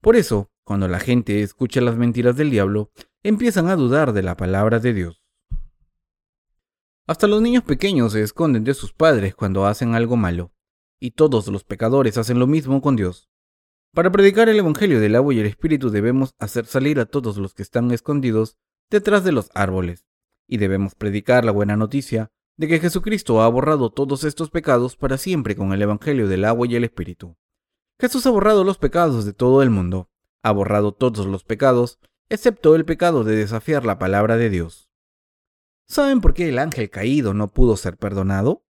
Por 0.01 0.15
eso, 0.15 0.51
cuando 0.67 0.89
la 0.89 0.99
gente 0.99 1.43
escucha 1.43 1.79
las 1.79 1.95
mentiras 1.95 2.35
del 2.35 2.51
diablo, 2.51 2.91
empiezan 3.23 3.69
a 3.69 3.77
dudar 3.77 4.11
de 4.11 4.21
la 4.21 4.35
palabra 4.35 4.79
de 4.79 4.93
Dios. 4.93 5.23
Hasta 7.07 7.25
los 7.25 7.41
niños 7.41 7.63
pequeños 7.63 8.11
se 8.11 8.21
esconden 8.21 8.65
de 8.65 8.73
sus 8.73 8.91
padres 8.91 9.33
cuando 9.33 9.65
hacen 9.65 9.95
algo 9.95 10.17
malo, 10.17 10.51
y 10.99 11.11
todos 11.11 11.47
los 11.47 11.63
pecadores 11.63 12.17
hacen 12.17 12.37
lo 12.37 12.47
mismo 12.47 12.81
con 12.81 12.97
Dios. 12.97 13.29
Para 13.93 14.11
predicar 14.11 14.49
el 14.49 14.59
Evangelio 14.59 14.99
del 14.99 15.15
agua 15.15 15.33
y 15.33 15.39
el 15.39 15.45
Espíritu 15.45 15.89
debemos 15.89 16.35
hacer 16.37 16.65
salir 16.65 16.99
a 16.99 17.05
todos 17.05 17.37
los 17.37 17.53
que 17.53 17.63
están 17.63 17.89
escondidos 17.91 18.57
detrás 18.89 19.23
de 19.23 19.31
los 19.31 19.49
árboles, 19.53 20.05
y 20.49 20.57
debemos 20.57 20.95
predicar 20.95 21.45
la 21.45 21.53
buena 21.53 21.77
noticia 21.77 22.29
de 22.57 22.67
que 22.67 22.81
Jesucristo 22.81 23.41
ha 23.41 23.47
borrado 23.47 23.89
todos 23.89 24.25
estos 24.25 24.49
pecados 24.49 24.97
para 24.97 25.17
siempre 25.17 25.55
con 25.55 25.71
el 25.71 25.81
Evangelio 25.81 26.27
del 26.27 26.43
agua 26.43 26.67
y 26.67 26.75
el 26.75 26.83
Espíritu. 26.83 27.37
Jesús 28.01 28.25
ha 28.25 28.31
borrado 28.31 28.65
los 28.65 28.77
pecados 28.77 29.23
de 29.23 29.31
todo 29.31 29.63
el 29.63 29.69
mundo, 29.69 30.09
ha 30.47 30.51
borrado 30.51 30.93
todos 30.93 31.25
los 31.25 31.43
pecados, 31.43 31.99
excepto 32.29 32.75
el 32.75 32.85
pecado 32.85 33.23
de 33.23 33.35
desafiar 33.35 33.85
la 33.85 33.99
palabra 33.99 34.37
de 34.37 34.49
Dios. 34.49 34.89
¿Saben 35.87 36.21
por 36.21 36.33
qué 36.33 36.49
el 36.49 36.59
ángel 36.59 36.89
caído 36.89 37.33
no 37.33 37.49
pudo 37.49 37.77
ser 37.77 37.97
perdonado? 37.97 38.65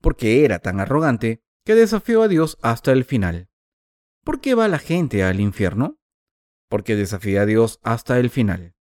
Porque 0.00 0.44
era 0.44 0.58
tan 0.58 0.80
arrogante 0.80 1.42
que 1.64 1.74
desafió 1.74 2.22
a 2.22 2.28
Dios 2.28 2.58
hasta 2.62 2.92
el 2.92 3.04
final. 3.04 3.48
¿Por 4.24 4.40
qué 4.40 4.54
va 4.54 4.68
la 4.68 4.78
gente 4.78 5.22
al 5.24 5.40
infierno? 5.40 5.98
Porque 6.68 6.96
desafía 6.96 7.42
a 7.42 7.46
Dios 7.46 7.80
hasta 7.82 8.18
el 8.18 8.30
final. 8.30 8.74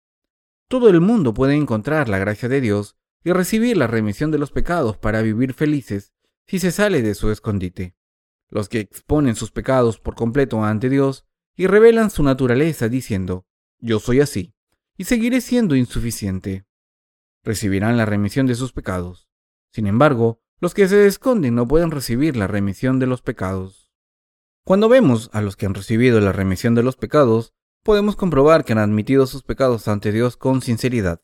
Todo 0.68 0.90
el 0.90 1.02
mundo 1.02 1.34
puede 1.34 1.56
encontrar 1.56 2.10
la 2.10 2.20
gracia 2.20 2.50
de 2.50 2.62
Dios 2.62 2.96
y 3.24 3.32
recibir 3.32 3.78
la 3.78 3.88
remisión 3.88 4.32
de 4.32 4.38
los 4.38 4.52
pecados 4.52 4.98
para 4.98 5.22
vivir 5.22 5.54
felices 5.54 6.14
si 6.48 6.60
se 6.60 6.72
sale 6.72 7.02
de 7.02 7.16
su 7.16 7.32
escondite. 7.32 7.96
Los 8.50 8.70
que 8.70 8.80
exponen 8.80 9.36
sus 9.36 9.52
pecados 9.52 10.00
por 10.00 10.16
completo 10.16 10.64
ante 10.64 10.90
Dios 10.90 11.29
y 11.60 11.68
revelan 11.68 12.10
su 12.10 12.24
naturaleza 12.24 12.88
diciendo, 12.88 13.46
yo 13.80 14.00
soy 14.00 14.22
así, 14.22 14.54
y 14.96 15.04
seguiré 15.04 15.42
siendo 15.42 15.76
insuficiente. 15.76 16.66
Recibirán 17.44 17.98
la 17.98 18.06
remisión 18.06 18.48
de 18.48 18.56
sus 18.56 18.72
pecados. 18.72 19.28
Sin 19.70 19.86
embargo, 19.86 20.42
los 20.62 20.74
que 20.74 20.88
se 20.88 21.06
esconden 21.06 21.56
no 21.56 21.68
pueden 21.68 21.92
recibir 21.92 22.38
la 22.38 22.48
remisión 22.48 22.98
de 22.98 23.08
los 23.08 23.22
pecados. 23.22 23.92
Cuando 24.64 24.88
vemos 24.88 25.30
a 25.34 25.42
los 25.42 25.58
que 25.58 25.66
han 25.66 25.74
recibido 25.74 26.22
la 26.22 26.32
remisión 26.32 26.76
de 26.76 26.84
los 26.84 26.96
pecados, 26.96 27.54
podemos 27.84 28.16
comprobar 28.16 28.64
que 28.64 28.72
han 28.72 28.80
admitido 28.80 29.28
sus 29.28 29.44
pecados 29.44 29.90
ante 29.90 30.14
Dios 30.14 30.38
con 30.38 30.62
sinceridad. 30.62 31.22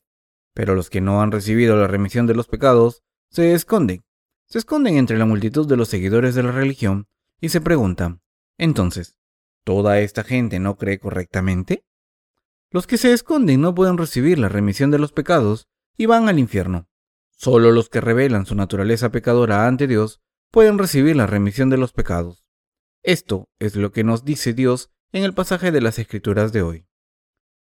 Pero 0.52 0.74
los 0.74 0.90
que 0.90 1.00
no 1.00 1.22
han 1.22 1.32
recibido 1.32 1.76
la 1.76 1.86
remisión 1.86 2.26
de 2.26 2.34
los 2.34 2.46
pecados 2.46 3.04
se 3.30 3.54
esconden. 3.54 4.04
Se 4.44 4.58
esconden 4.58 4.98
entre 4.98 5.16
la 5.16 5.24
multitud 5.24 5.66
de 5.66 5.78
los 5.78 5.88
seguidores 5.88 6.34
de 6.34 6.42
la 6.42 6.52
religión 6.52 7.08
y 7.40 7.48
se 7.48 7.62
preguntan, 7.62 8.20
entonces, 8.58 9.16
¿toda 9.66 9.98
esta 9.98 10.22
gente 10.22 10.60
no 10.60 10.76
cree 10.76 11.00
correctamente? 11.00 11.84
Los 12.70 12.86
que 12.86 12.98
se 12.98 13.12
esconden 13.12 13.60
no 13.60 13.74
pueden 13.74 13.98
recibir 13.98 14.38
la 14.38 14.48
remisión 14.48 14.92
de 14.92 15.00
los 15.00 15.10
pecados 15.10 15.66
y 15.96 16.06
van 16.06 16.28
al 16.28 16.38
infierno. 16.38 16.88
Solo 17.32 17.72
los 17.72 17.88
que 17.88 18.00
revelan 18.00 18.46
su 18.46 18.54
naturaleza 18.54 19.10
pecadora 19.10 19.66
ante 19.66 19.88
Dios 19.88 20.20
pueden 20.52 20.78
recibir 20.78 21.16
la 21.16 21.26
remisión 21.26 21.68
de 21.68 21.78
los 21.78 21.92
pecados. 21.92 22.46
Esto 23.02 23.48
es 23.58 23.74
lo 23.74 23.90
que 23.90 24.04
nos 24.04 24.24
dice 24.24 24.52
Dios 24.52 24.90
en 25.10 25.24
el 25.24 25.34
pasaje 25.34 25.72
de 25.72 25.80
las 25.80 25.98
Escrituras 25.98 26.52
de 26.52 26.62
hoy. 26.62 26.86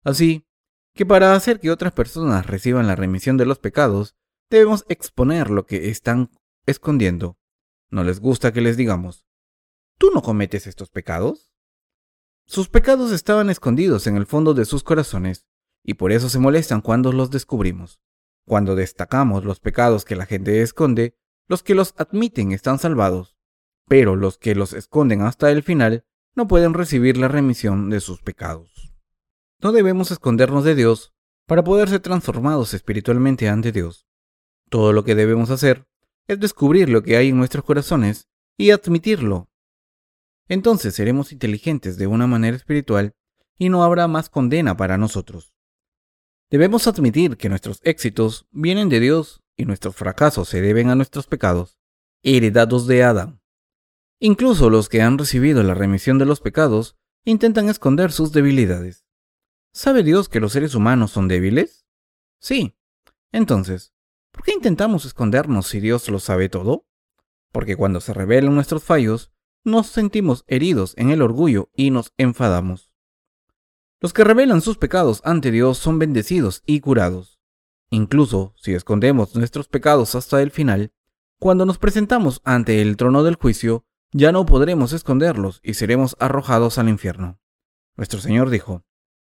Así 0.03 0.45
que 0.93 1.05
para 1.05 1.33
hacer 1.35 1.61
que 1.61 1.71
otras 1.71 1.93
personas 1.93 2.45
reciban 2.47 2.85
la 2.85 2.97
remisión 2.97 3.37
de 3.37 3.45
los 3.45 3.59
pecados, 3.59 4.15
debemos 4.49 4.83
exponer 4.89 5.49
lo 5.49 5.65
que 5.65 5.89
están 5.89 6.31
escondiendo. 6.65 7.37
¿No 7.89 8.03
les 8.03 8.19
gusta 8.19 8.51
que 8.51 8.61
les 8.61 8.75
digamos, 8.75 9.25
¿tú 9.97 10.11
no 10.13 10.21
cometes 10.21 10.67
estos 10.67 10.89
pecados? 10.89 11.52
Sus 12.45 12.69
pecados 12.69 13.11
estaban 13.11 13.49
escondidos 13.49 14.07
en 14.07 14.17
el 14.17 14.25
fondo 14.25 14.53
de 14.53 14.65
sus 14.65 14.83
corazones, 14.83 15.47
y 15.83 15.95
por 15.95 16.11
eso 16.11 16.29
se 16.29 16.39
molestan 16.39 16.81
cuando 16.81 17.11
los 17.11 17.31
descubrimos. 17.31 18.01
Cuando 18.45 18.75
destacamos 18.75 19.45
los 19.45 19.59
pecados 19.59 20.05
que 20.05 20.15
la 20.15 20.25
gente 20.25 20.61
esconde, 20.61 21.15
los 21.47 21.63
que 21.63 21.75
los 21.75 21.93
admiten 21.97 22.51
están 22.51 22.79
salvados, 22.79 23.37
pero 23.87 24.15
los 24.15 24.37
que 24.37 24.55
los 24.55 24.73
esconden 24.73 25.21
hasta 25.21 25.51
el 25.51 25.63
final 25.63 26.05
no 26.35 26.47
pueden 26.47 26.73
recibir 26.73 27.17
la 27.17 27.27
remisión 27.27 27.89
de 27.89 27.99
sus 27.99 28.21
pecados. 28.21 28.93
No 29.61 29.71
debemos 29.71 30.11
escondernos 30.11 30.63
de 30.63 30.75
Dios 30.75 31.13
para 31.45 31.63
poder 31.63 31.89
ser 31.89 31.99
transformados 31.99 32.73
espiritualmente 32.73 33.49
ante 33.49 33.71
Dios. 33.71 34.07
Todo 34.69 34.93
lo 34.93 35.03
que 35.03 35.15
debemos 35.15 35.49
hacer 35.49 35.87
es 36.27 36.39
descubrir 36.39 36.89
lo 36.89 37.03
que 37.03 37.17
hay 37.17 37.29
en 37.29 37.37
nuestros 37.37 37.63
corazones 37.63 38.27
y 38.57 38.71
admitirlo. 38.71 39.49
Entonces 40.47 40.95
seremos 40.95 41.31
inteligentes 41.31 41.97
de 41.97 42.07
una 42.07 42.27
manera 42.27 42.57
espiritual 42.57 43.13
y 43.57 43.69
no 43.69 43.83
habrá 43.83 44.07
más 44.07 44.29
condena 44.29 44.75
para 44.75 44.97
nosotros. 44.97 45.53
Debemos 46.49 46.87
admitir 46.87 47.37
que 47.37 47.49
nuestros 47.49 47.79
éxitos 47.83 48.47
vienen 48.51 48.89
de 48.89 48.99
Dios 48.99 49.41
y 49.55 49.65
nuestros 49.65 49.95
fracasos 49.95 50.49
se 50.49 50.61
deben 50.61 50.89
a 50.89 50.95
nuestros 50.95 51.27
pecados, 51.27 51.77
heredados 52.21 52.87
de 52.87 53.03
Adán. 53.03 53.41
Incluso 54.19 54.69
los 54.69 54.87
que 54.89 55.01
han 55.01 55.17
recibido 55.17 55.63
la 55.63 55.73
remisión 55.73 56.17
de 56.17 56.25
los 56.25 56.39
pecados 56.39 56.95
intentan 57.25 57.69
esconder 57.69 58.11
sus 58.11 58.31
debilidades. 58.31 59.05
¿Sabe 59.73 60.03
Dios 60.03 60.29
que 60.29 60.39
los 60.39 60.53
seres 60.53 60.75
humanos 60.75 61.11
son 61.11 61.27
débiles? 61.27 61.85
Sí. 62.39 62.77
Entonces, 63.31 63.93
¿por 64.31 64.43
qué 64.43 64.53
intentamos 64.53 65.05
escondernos 65.05 65.67
si 65.67 65.79
Dios 65.79 66.07
lo 66.09 66.19
sabe 66.19 66.47
todo? 66.47 66.85
Porque 67.51 67.75
cuando 67.75 67.99
se 67.99 68.13
revelan 68.13 68.53
nuestros 68.53 68.83
fallos, 68.83 69.32
nos 69.63 69.87
sentimos 69.87 70.43
heridos 70.47 70.93
en 70.97 71.09
el 71.09 71.21
orgullo 71.21 71.69
y 71.75 71.91
nos 71.91 72.13
enfadamos. 72.17 72.91
Los 73.99 74.13
que 74.13 74.23
revelan 74.23 74.61
sus 74.61 74.77
pecados 74.77 75.21
ante 75.23 75.51
Dios 75.51 75.77
son 75.77 75.99
bendecidos 75.99 76.61
y 76.65 76.81
curados. 76.81 77.39
Incluso 77.89 78.53
si 78.57 78.73
escondemos 78.73 79.35
nuestros 79.35 79.67
pecados 79.67 80.15
hasta 80.15 80.41
el 80.41 80.51
final, 80.51 80.91
cuando 81.39 81.65
nos 81.65 81.77
presentamos 81.77 82.41
ante 82.43 82.81
el 82.81 82.97
trono 82.97 83.23
del 83.23 83.35
juicio, 83.35 83.85
ya 84.11 84.31
no 84.31 84.45
podremos 84.45 84.93
esconderlos 84.93 85.59
y 85.63 85.75
seremos 85.75 86.15
arrojados 86.19 86.77
al 86.77 86.89
infierno. 86.89 87.39
Nuestro 87.95 88.19
Señor 88.19 88.49
dijo, 88.49 88.83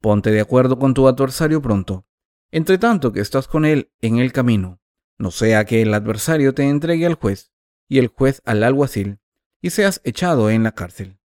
Ponte 0.01 0.31
de 0.31 0.41
acuerdo 0.41 0.79
con 0.79 0.93
tu 0.93 1.07
adversario 1.07 1.61
pronto, 1.61 2.05
entre 2.51 2.77
tanto 2.77 3.11
que 3.11 3.19
estás 3.19 3.47
con 3.47 3.65
él 3.65 3.91
en 4.01 4.19
el 4.19 4.31
camino, 4.31 4.79
no 5.17 5.31
sea 5.31 5.65
que 5.65 5.81
el 5.81 5.93
adversario 5.93 6.53
te 6.53 6.67
entregue 6.67 7.05
al 7.05 7.15
juez 7.15 7.51
y 7.87 7.99
el 7.99 8.07
juez 8.07 8.41
al 8.45 8.63
alguacil, 8.63 9.19
y 9.61 9.71
seas 9.71 10.01
echado 10.03 10.49
en 10.49 10.63
la 10.63 10.73
cárcel. 10.73 11.19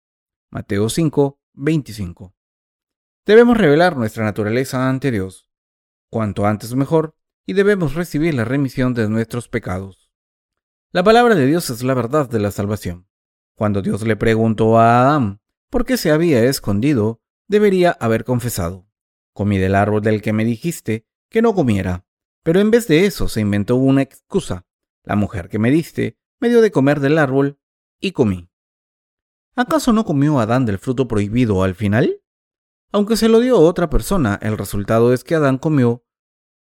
Mateo 0.50 0.90
5, 0.90 1.40
25. 1.54 2.36
Debemos 3.26 3.58
revelar 3.58 3.96
nuestra 3.96 4.24
naturaleza 4.24 4.90
ante 4.90 5.12
Dios, 5.12 5.50
cuanto 6.10 6.46
antes 6.46 6.76
mejor, 6.76 7.16
y 7.46 7.54
debemos 7.54 7.94
recibir 7.96 8.34
la 8.34 8.46
remisión 8.46 8.94
de 8.94 9.10
nuestros 9.10 9.48
pecados. 9.48 10.12
La 10.92 11.04
palabra 11.04 11.36
de 11.36 11.46
Dios 11.46 11.70
es 11.70 11.84
la 11.84 11.94
verdad 11.94 12.30
de 12.30 12.40
la 12.40 12.52
salvación. 12.52 13.08
Cuando 13.56 13.82
Dios 13.82 14.06
le 14.06 14.16
preguntó 14.16 14.78
a 14.78 15.02
Adán 15.02 15.42
por 15.70 15.86
qué 15.86 15.98
se 15.98 16.12
había 16.12 16.44
escondido, 16.44 17.22
debería 17.48 17.92
haber 17.92 18.24
confesado, 18.24 18.88
comí 19.34 19.58
del 19.58 19.76
árbol 19.76 20.02
del 20.02 20.22
que 20.22 20.34
me 20.34 20.46
dijiste 20.46 21.08
que 21.30 21.42
no 21.42 21.56
comiera. 21.56 22.06
Pero 22.44 22.60
en 22.60 22.72
vez 22.72 22.88
de 22.88 23.06
eso 23.06 23.28
se 23.28 23.42
inventó 23.42 23.76
una 23.76 24.02
excusa. 24.02 24.66
La 25.04 25.16
mujer 25.16 25.50
que 25.50 25.60
me 25.60 25.72
diste 25.72 26.18
me 26.40 26.50
dio 26.50 26.62
de 26.62 26.72
comer 26.72 27.00
del 27.00 27.18
árbol 27.18 27.60
y 28.04 28.12
comí. 28.12 28.50
¿Acaso 29.56 29.94
no 29.94 30.04
comió 30.04 30.40
Adán 30.40 30.66
del 30.66 30.78
fruto 30.78 31.08
prohibido 31.08 31.64
al 31.64 31.74
final? 31.74 32.22
Aunque 32.92 33.16
se 33.16 33.30
lo 33.30 33.40
dio 33.40 33.60
otra 33.60 33.90
persona, 33.90 34.38
el 34.42 34.58
resultado 34.58 35.14
es 35.14 35.24
que 35.24 35.36
Adán 35.36 35.58
comió 35.58 36.04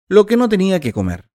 lo 0.09 0.25
que 0.25 0.39
no 0.39 0.49
tenía 0.49 0.81
que 0.81 0.95
comer. 0.95 1.29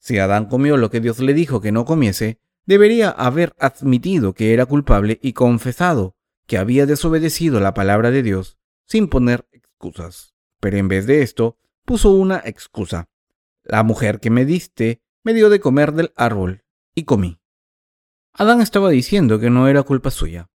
Si 0.00 0.18
Adán 0.18 0.46
comió 0.46 0.76
lo 0.76 0.90
que 0.90 1.00
Dios 1.00 1.20
le 1.20 1.34
dijo 1.34 1.60
que 1.60 1.70
no 1.70 1.84
comiese, 1.84 2.40
debería 2.66 3.10
haber 3.10 3.54
admitido 3.60 4.34
que 4.34 4.52
era 4.52 4.66
culpable 4.66 5.20
y 5.22 5.34
confesado 5.34 6.16
que 6.46 6.58
había 6.58 6.84
desobedecido 6.84 7.60
la 7.60 7.74
palabra 7.74 8.10
de 8.10 8.24
Dios 8.24 8.58
sin 8.86 9.08
poner 9.08 9.46
excusas. 9.52 10.34
Pero 10.58 10.78
en 10.78 10.88
vez 10.88 11.06
de 11.06 11.22
esto, 11.22 11.58
puso 11.84 12.10
una 12.10 12.42
excusa. 12.44 13.08
La 13.62 13.84
mujer 13.84 14.18
que 14.18 14.30
me 14.30 14.44
diste 14.44 15.00
me 15.22 15.32
dio 15.32 15.48
de 15.48 15.60
comer 15.60 15.92
del 15.92 16.12
árbol 16.16 16.64
y 16.94 17.04
comí. 17.04 17.37
Adán 18.38 18.62
estaba 18.62 18.88
diciendo 18.88 19.38
que 19.38 19.50
no 19.50 19.68
era 19.68 19.82
culpa 19.82 20.10
suya. 20.10 20.48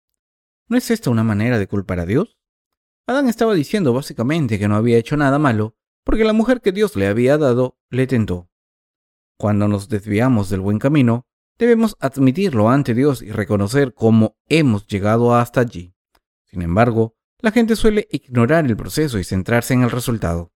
¿No 0.68 0.78
es 0.78 0.90
esta 0.90 1.10
una 1.10 1.24
manera 1.24 1.58
de 1.58 1.66
culpar 1.66 2.00
a 2.00 2.06
Dios? 2.06 2.38
Adán 3.06 3.28
estaba 3.28 3.52
diciendo 3.52 3.92
básicamente 3.92 4.58
que 4.58 4.68
no 4.68 4.76
había 4.76 4.96
hecho 4.96 5.18
nada 5.18 5.38
malo 5.38 5.76
porque 6.04 6.24
la 6.24 6.32
mujer 6.32 6.62
que 6.62 6.72
Dios 6.72 6.96
le 6.96 7.08
había 7.08 7.36
dado 7.36 7.78
le 7.90 8.06
tentó. 8.06 8.48
Cuando 9.36 9.68
nos 9.68 9.88
desviamos 9.90 10.48
del 10.48 10.60
buen 10.60 10.78
camino, 10.78 11.26
Debemos 11.62 11.96
admitirlo 12.00 12.70
ante 12.70 12.92
Dios 12.92 13.22
y 13.22 13.30
reconocer 13.30 13.94
cómo 13.94 14.36
hemos 14.48 14.86
llegado 14.88 15.34
hasta 15.34 15.60
allí. 15.60 15.94
Sin 16.44 16.62
embargo, 16.62 17.14
la 17.38 17.52
gente 17.52 17.76
suele 17.76 18.08
ignorar 18.10 18.66
el 18.66 18.76
proceso 18.76 19.18
y 19.18 19.22
centrarse 19.24 19.74
en 19.74 19.82
el 19.82 19.90
resultado. 19.92 20.52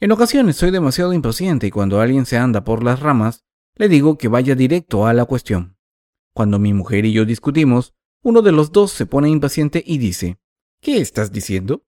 En 0.00 0.12
ocasiones 0.12 0.56
soy 0.56 0.70
demasiado 0.72 1.12
impaciente 1.12 1.68
y 1.68 1.70
cuando 1.70 2.00
alguien 2.00 2.26
se 2.26 2.36
anda 2.36 2.64
por 2.64 2.82
las 2.82 2.98
ramas, 2.98 3.44
le 3.76 3.88
digo 3.88 4.18
que 4.18 4.26
vaya 4.26 4.54
directo 4.54 5.06
a 5.06 5.12
la 5.12 5.24
cuestión. 5.24 5.73
Cuando 6.34 6.58
mi 6.58 6.72
mujer 6.72 7.04
y 7.04 7.12
yo 7.12 7.24
discutimos, 7.24 7.94
uno 8.22 8.42
de 8.42 8.52
los 8.52 8.72
dos 8.72 8.90
se 8.90 9.06
pone 9.06 9.28
impaciente 9.28 9.82
y 9.86 9.98
dice, 9.98 10.38
¿Qué 10.80 10.98
estás 10.98 11.32
diciendo? 11.32 11.86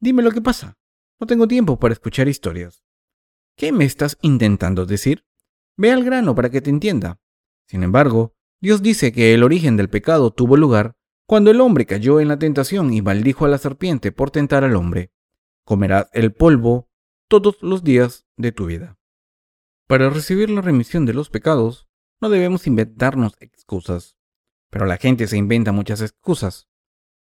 Dime 0.00 0.22
lo 0.22 0.30
que 0.30 0.40
pasa. 0.40 0.78
No 1.20 1.26
tengo 1.26 1.46
tiempo 1.46 1.78
para 1.78 1.92
escuchar 1.92 2.28
historias. 2.28 2.82
¿Qué 3.56 3.72
me 3.72 3.84
estás 3.84 4.16
intentando 4.22 4.86
decir? 4.86 5.26
Ve 5.76 5.92
al 5.92 6.04
grano 6.04 6.34
para 6.34 6.48
que 6.48 6.62
te 6.62 6.70
entienda. 6.70 7.20
Sin 7.66 7.82
embargo, 7.82 8.34
Dios 8.60 8.82
dice 8.82 9.12
que 9.12 9.34
el 9.34 9.42
origen 9.42 9.76
del 9.76 9.90
pecado 9.90 10.30
tuvo 10.30 10.56
lugar 10.56 10.96
cuando 11.26 11.50
el 11.50 11.60
hombre 11.60 11.84
cayó 11.84 12.20
en 12.20 12.28
la 12.28 12.38
tentación 12.38 12.94
y 12.94 13.02
maldijo 13.02 13.44
a 13.44 13.48
la 13.48 13.58
serpiente 13.58 14.12
por 14.12 14.30
tentar 14.30 14.64
al 14.64 14.76
hombre. 14.76 15.12
Comerás 15.64 16.08
el 16.14 16.32
polvo 16.32 16.88
todos 17.28 17.58
los 17.60 17.84
días 17.84 18.26
de 18.36 18.52
tu 18.52 18.64
vida. 18.64 18.96
Para 19.86 20.08
recibir 20.08 20.48
la 20.48 20.62
remisión 20.62 21.04
de 21.04 21.12
los 21.12 21.28
pecados, 21.28 21.88
no 22.20 22.28
debemos 22.28 22.66
inventarnos 22.66 23.34
excusas. 23.40 24.16
Pero 24.70 24.86
la 24.86 24.98
gente 24.98 25.26
se 25.26 25.36
inventa 25.36 25.72
muchas 25.72 26.00
excusas. 26.02 26.68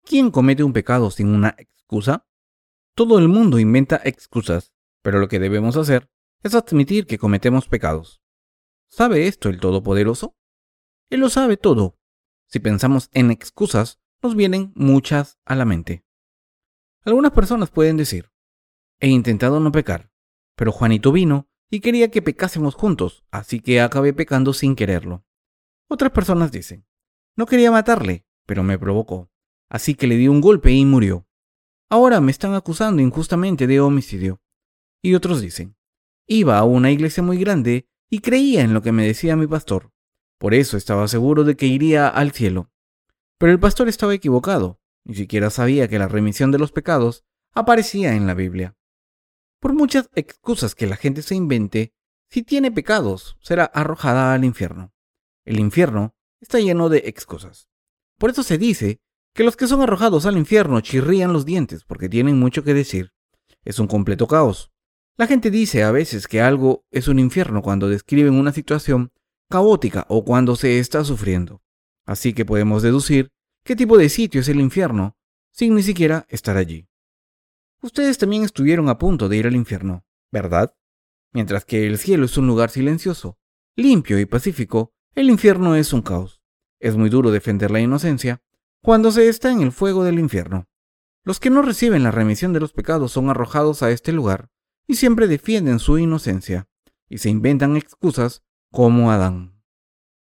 ¿Quién 0.04 0.30
comete 0.30 0.64
un 0.64 0.72
pecado 0.72 1.10
sin 1.10 1.28
una 1.28 1.54
excusa? 1.58 2.26
Todo 2.94 3.18
el 3.18 3.28
mundo 3.28 3.58
inventa 3.58 4.00
excusas, 4.04 4.72
pero 5.02 5.18
lo 5.18 5.28
que 5.28 5.38
debemos 5.38 5.76
hacer 5.76 6.10
es 6.42 6.54
admitir 6.54 7.06
que 7.06 7.18
cometemos 7.18 7.68
pecados. 7.68 8.22
¿Sabe 8.88 9.26
esto 9.26 9.50
el 9.50 9.60
Todopoderoso? 9.60 10.36
Él 11.10 11.20
lo 11.20 11.28
sabe 11.28 11.56
todo. 11.56 11.98
Si 12.46 12.58
pensamos 12.58 13.10
en 13.12 13.30
excusas, 13.30 14.00
nos 14.22 14.34
vienen 14.34 14.72
muchas 14.74 15.38
a 15.44 15.54
la 15.54 15.64
mente. 15.64 16.04
Algunas 17.04 17.32
personas 17.32 17.70
pueden 17.70 17.96
decir, 17.96 18.30
he 19.00 19.08
intentado 19.08 19.60
no 19.60 19.70
pecar, 19.70 20.10
pero 20.56 20.72
Juanito 20.72 21.12
vino 21.12 21.48
y 21.70 21.80
quería 21.80 22.10
que 22.10 22.22
pecásemos 22.22 22.74
juntos, 22.74 23.24
así 23.30 23.60
que 23.60 23.80
acabé 23.80 24.12
pecando 24.12 24.52
sin 24.52 24.74
quererlo. 24.74 25.24
Otras 25.88 26.12
personas 26.12 26.52
dicen, 26.52 26.86
no 27.36 27.46
quería 27.46 27.70
matarle, 27.70 28.26
pero 28.46 28.62
me 28.62 28.78
provocó, 28.78 29.30
así 29.68 29.94
que 29.94 30.06
le 30.06 30.16
di 30.16 30.28
un 30.28 30.40
golpe 30.40 30.72
y 30.72 30.84
murió. 30.84 31.26
Ahora 31.90 32.20
me 32.20 32.30
están 32.30 32.54
acusando 32.54 33.00
injustamente 33.00 33.66
de 33.66 33.80
homicidio. 33.80 34.40
Y 35.02 35.14
otros 35.14 35.40
dicen, 35.40 35.76
iba 36.26 36.58
a 36.58 36.64
una 36.64 36.90
iglesia 36.90 37.22
muy 37.22 37.38
grande 37.38 37.88
y 38.10 38.20
creía 38.20 38.62
en 38.62 38.74
lo 38.74 38.82
que 38.82 38.92
me 38.92 39.06
decía 39.06 39.36
mi 39.36 39.46
pastor. 39.46 39.92
Por 40.38 40.54
eso 40.54 40.76
estaba 40.76 41.08
seguro 41.08 41.44
de 41.44 41.56
que 41.56 41.66
iría 41.66 42.08
al 42.08 42.32
cielo. 42.32 42.70
Pero 43.38 43.52
el 43.52 43.60
pastor 43.60 43.88
estaba 43.88 44.14
equivocado, 44.14 44.80
ni 45.04 45.14
siquiera 45.14 45.50
sabía 45.50 45.88
que 45.88 45.98
la 45.98 46.08
remisión 46.08 46.50
de 46.50 46.58
los 46.58 46.72
pecados 46.72 47.24
aparecía 47.54 48.14
en 48.14 48.26
la 48.26 48.34
Biblia. 48.34 48.76
Por 49.60 49.74
muchas 49.74 50.08
excusas 50.14 50.74
que 50.74 50.86
la 50.86 50.96
gente 50.96 51.22
se 51.22 51.34
invente, 51.34 51.92
si 52.30 52.42
tiene 52.42 52.70
pecados, 52.70 53.36
será 53.40 53.64
arrojada 53.64 54.32
al 54.32 54.44
infierno. 54.44 54.92
El 55.44 55.58
infierno 55.58 56.14
está 56.40 56.60
lleno 56.60 56.88
de 56.88 56.98
excusas. 57.06 57.68
Por 58.18 58.30
eso 58.30 58.42
se 58.42 58.58
dice 58.58 59.00
que 59.34 59.44
los 59.44 59.56
que 59.56 59.66
son 59.66 59.82
arrojados 59.82 60.26
al 60.26 60.36
infierno 60.36 60.80
chirrían 60.80 61.32
los 61.32 61.44
dientes 61.44 61.84
porque 61.84 62.08
tienen 62.08 62.38
mucho 62.38 62.62
que 62.62 62.74
decir. 62.74 63.12
Es 63.64 63.78
un 63.78 63.86
completo 63.86 64.26
caos. 64.26 64.70
La 65.16 65.26
gente 65.26 65.50
dice 65.50 65.82
a 65.82 65.90
veces 65.90 66.28
que 66.28 66.40
algo 66.40 66.84
es 66.90 67.08
un 67.08 67.18
infierno 67.18 67.62
cuando 67.62 67.88
describen 67.88 68.34
una 68.34 68.52
situación 68.52 69.10
caótica 69.50 70.06
o 70.08 70.24
cuando 70.24 70.54
se 70.54 70.78
está 70.78 71.04
sufriendo. 71.04 71.62
Así 72.06 72.32
que 72.32 72.44
podemos 72.44 72.82
deducir 72.82 73.30
qué 73.64 73.74
tipo 73.74 73.98
de 73.98 74.08
sitio 74.08 74.40
es 74.40 74.48
el 74.48 74.60
infierno 74.60 75.16
sin 75.50 75.74
ni 75.74 75.82
siquiera 75.82 76.26
estar 76.28 76.56
allí. 76.56 76.86
Ustedes 77.80 78.18
también 78.18 78.42
estuvieron 78.42 78.88
a 78.88 78.98
punto 78.98 79.28
de 79.28 79.36
ir 79.36 79.46
al 79.46 79.54
infierno, 79.54 80.04
¿verdad? 80.32 80.74
Mientras 81.32 81.64
que 81.64 81.86
el 81.86 81.98
cielo 81.98 82.24
es 82.24 82.36
un 82.36 82.46
lugar 82.46 82.70
silencioso, 82.70 83.38
limpio 83.76 84.18
y 84.18 84.26
pacífico, 84.26 84.92
el 85.14 85.30
infierno 85.30 85.76
es 85.76 85.92
un 85.92 86.02
caos. 86.02 86.42
Es 86.80 86.96
muy 86.96 87.10
duro 87.10 87.30
defender 87.30 87.70
la 87.70 87.80
inocencia 87.80 88.42
cuando 88.82 89.12
se 89.12 89.28
está 89.28 89.50
en 89.50 89.60
el 89.60 89.72
fuego 89.72 90.04
del 90.04 90.18
infierno. 90.18 90.66
Los 91.24 91.40
que 91.40 91.50
no 91.50 91.62
reciben 91.62 92.02
la 92.02 92.10
remisión 92.10 92.52
de 92.52 92.60
los 92.60 92.72
pecados 92.72 93.12
son 93.12 93.28
arrojados 93.30 93.82
a 93.82 93.90
este 93.90 94.12
lugar 94.12 94.50
y 94.86 94.94
siempre 94.94 95.28
defienden 95.28 95.78
su 95.78 95.98
inocencia 95.98 96.68
y 97.08 97.18
se 97.18 97.28
inventan 97.30 97.76
excusas 97.76 98.42
como 98.70 99.10
Adán. 99.10 99.62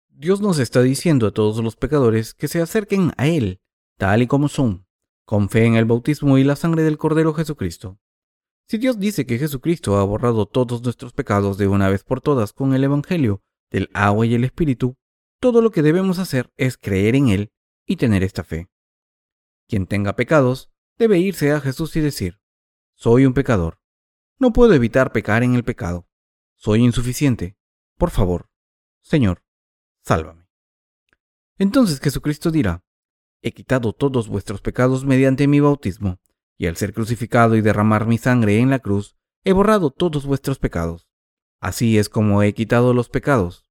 Dios 0.09 0.41
nos 0.41 0.59
está 0.59 0.81
diciendo 0.81 1.27
a 1.27 1.31
todos 1.31 1.63
los 1.63 1.75
pecadores 1.75 2.33
que 2.33 2.47
se 2.47 2.61
acerquen 2.61 3.11
a 3.17 3.27
Él, 3.27 3.61
tal 3.97 4.21
y 4.21 4.27
como 4.27 4.47
son, 4.47 4.82
con 5.25 5.49
fe 5.49 5.65
en 5.65 5.75
el 5.75 5.85
bautismo 5.85 6.37
y 6.37 6.43
la 6.43 6.55
sangre 6.55 6.83
del 6.83 6.97
Cordero 6.97 7.33
Jesucristo. 7.33 7.99
Si 8.67 8.77
Dios 8.77 8.99
dice 8.99 9.25
que 9.25 9.37
Jesucristo 9.37 9.97
ha 9.97 10.03
borrado 10.03 10.45
todos 10.45 10.81
nuestros 10.83 11.13
pecados 11.13 11.57
de 11.57 11.67
una 11.67 11.89
vez 11.89 12.03
por 12.03 12.21
todas 12.21 12.53
con 12.53 12.73
el 12.73 12.83
Evangelio 12.83 13.41
del 13.69 13.89
agua 13.93 14.25
y 14.25 14.35
el 14.35 14.43
Espíritu, 14.43 14.95
todo 15.39 15.61
lo 15.61 15.71
que 15.71 15.81
debemos 15.81 16.19
hacer 16.19 16.51
es 16.55 16.77
creer 16.77 17.15
en 17.15 17.29
Él 17.29 17.51
y 17.85 17.97
tener 17.97 18.23
esta 18.23 18.43
fe. 18.43 18.69
Quien 19.67 19.87
tenga 19.87 20.15
pecados 20.15 20.71
debe 20.97 21.19
irse 21.19 21.51
a 21.51 21.59
Jesús 21.59 21.95
y 21.95 21.99
decir, 21.99 22.39
soy 22.95 23.25
un 23.25 23.33
pecador, 23.33 23.79
no 24.39 24.53
puedo 24.53 24.73
evitar 24.73 25.11
pecar 25.11 25.43
en 25.43 25.55
el 25.55 25.63
pecado. 25.63 26.07
Soy 26.55 26.81
insuficiente. 26.81 27.57
Por 27.97 28.09
favor, 28.09 28.49
Señor, 29.01 29.43
sálvame. 30.01 30.47
Entonces 31.57 31.99
Jesucristo 31.99 32.51
dirá, 32.51 32.83
he 33.43 33.51
quitado 33.51 33.93
todos 33.93 34.29
vuestros 34.29 34.61
pecados 34.61 35.05
mediante 35.05 35.47
mi 35.47 35.59
bautismo, 35.59 36.19
y 36.57 36.67
al 36.67 36.77
ser 36.77 36.93
crucificado 36.93 37.55
y 37.55 37.61
derramar 37.61 38.07
mi 38.07 38.17
sangre 38.17 38.57
en 38.57 38.69
la 38.69 38.79
cruz, 38.79 39.17
he 39.43 39.51
borrado 39.51 39.91
todos 39.91 40.25
vuestros 40.25 40.57
pecados. 40.57 41.07
Así 41.59 41.97
es 41.97 42.09
como 42.09 42.41
he 42.41 42.53
quitado 42.53 42.93
los 42.93 43.09
pecados. 43.09 43.65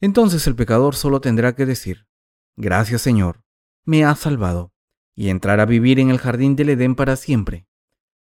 Entonces 0.00 0.46
el 0.46 0.56
pecador 0.56 0.96
solo 0.96 1.20
tendrá 1.20 1.54
que 1.54 1.66
decir, 1.66 2.06
Gracias 2.56 3.02
Señor, 3.02 3.44
me 3.84 4.04
has 4.04 4.20
salvado, 4.20 4.72
y 5.14 5.28
entrar 5.28 5.60
a 5.60 5.66
vivir 5.66 6.00
en 6.00 6.10
el 6.10 6.18
jardín 6.18 6.56
del 6.56 6.70
Edén 6.70 6.94
para 6.94 7.16
siempre. 7.16 7.66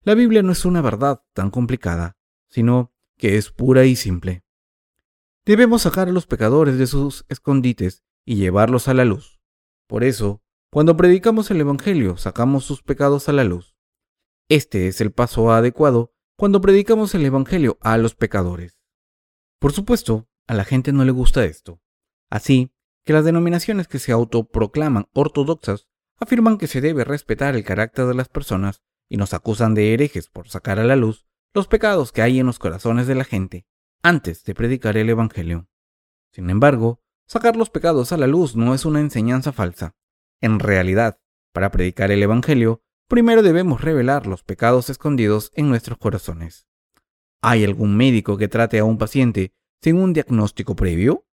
La 0.02 0.14
Biblia 0.14 0.42
no 0.42 0.50
es 0.52 0.64
una 0.64 0.80
verdad 0.80 1.22
tan 1.32 1.50
complicada, 1.50 2.16
sino 2.48 2.92
que 3.16 3.36
es 3.36 3.52
pura 3.52 3.84
y 3.84 3.94
simple. 3.94 4.42
Debemos 5.44 5.82
sacar 5.82 6.08
a 6.08 6.12
los 6.12 6.26
pecadores 6.26 6.76
de 6.76 6.86
sus 6.86 7.24
escondites 7.28 8.02
y 8.24 8.36
llevarlos 8.36 8.88
a 8.88 8.94
la 8.94 9.04
luz. 9.04 9.40
Por 9.86 10.04
eso, 10.04 10.42
cuando 10.70 10.98
predicamos 10.98 11.50
el 11.50 11.60
Evangelio, 11.62 12.18
sacamos 12.18 12.64
sus 12.64 12.82
pecados 12.82 13.30
a 13.30 13.32
la 13.32 13.44
luz. 13.44 13.74
Este 14.50 14.88
es 14.88 15.00
el 15.00 15.12
paso 15.12 15.50
adecuado 15.50 16.12
cuando 16.36 16.60
predicamos 16.60 17.14
el 17.14 17.24
Evangelio 17.24 17.78
a 17.80 17.96
los 17.96 18.14
pecadores. 18.14 18.78
Por 19.58 19.72
supuesto, 19.72 20.28
a 20.46 20.52
la 20.52 20.64
gente 20.64 20.92
no 20.92 21.06
le 21.06 21.10
gusta 21.10 21.44
esto. 21.44 21.80
Así 22.30 22.74
que 23.04 23.14
las 23.14 23.24
denominaciones 23.24 23.88
que 23.88 23.98
se 23.98 24.12
autoproclaman 24.12 25.08
ortodoxas 25.14 25.88
afirman 26.18 26.58
que 26.58 26.66
se 26.66 26.82
debe 26.82 27.04
respetar 27.04 27.56
el 27.56 27.64
carácter 27.64 28.04
de 28.04 28.14
las 28.14 28.28
personas 28.28 28.82
y 29.08 29.16
nos 29.16 29.32
acusan 29.32 29.74
de 29.74 29.94
herejes 29.94 30.28
por 30.28 30.48
sacar 30.50 30.78
a 30.78 30.84
la 30.84 30.96
luz 30.96 31.26
los 31.54 31.66
pecados 31.66 32.12
que 32.12 32.20
hay 32.20 32.38
en 32.40 32.46
los 32.46 32.58
corazones 32.58 33.06
de 33.06 33.14
la 33.14 33.24
gente 33.24 33.66
antes 34.02 34.44
de 34.44 34.54
predicar 34.54 34.98
el 34.98 35.08
Evangelio. 35.08 35.66
Sin 36.30 36.50
embargo, 36.50 37.02
sacar 37.26 37.56
los 37.56 37.70
pecados 37.70 38.12
a 38.12 38.18
la 38.18 38.26
luz 38.26 38.54
no 38.54 38.74
es 38.74 38.84
una 38.84 39.00
enseñanza 39.00 39.52
falsa. 39.52 39.96
En 40.40 40.60
realidad, 40.60 41.20
para 41.52 41.70
predicar 41.70 42.10
el 42.10 42.22
Evangelio, 42.22 42.82
primero 43.08 43.42
debemos 43.42 43.80
revelar 43.80 44.26
los 44.26 44.44
pecados 44.44 44.90
escondidos 44.90 45.50
en 45.54 45.68
nuestros 45.68 45.98
corazones. 45.98 46.66
¿Hay 47.42 47.64
algún 47.64 47.96
médico 47.96 48.36
que 48.36 48.48
trate 48.48 48.78
a 48.78 48.84
un 48.84 48.98
paciente 48.98 49.52
sin 49.82 49.96
un 49.96 50.12
diagnóstico 50.12 50.76
previo? 50.76 51.26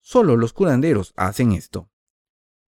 Solo 0.00 0.36
los 0.36 0.52
curanderos 0.52 1.12
hacen 1.16 1.52
esto. 1.52 1.90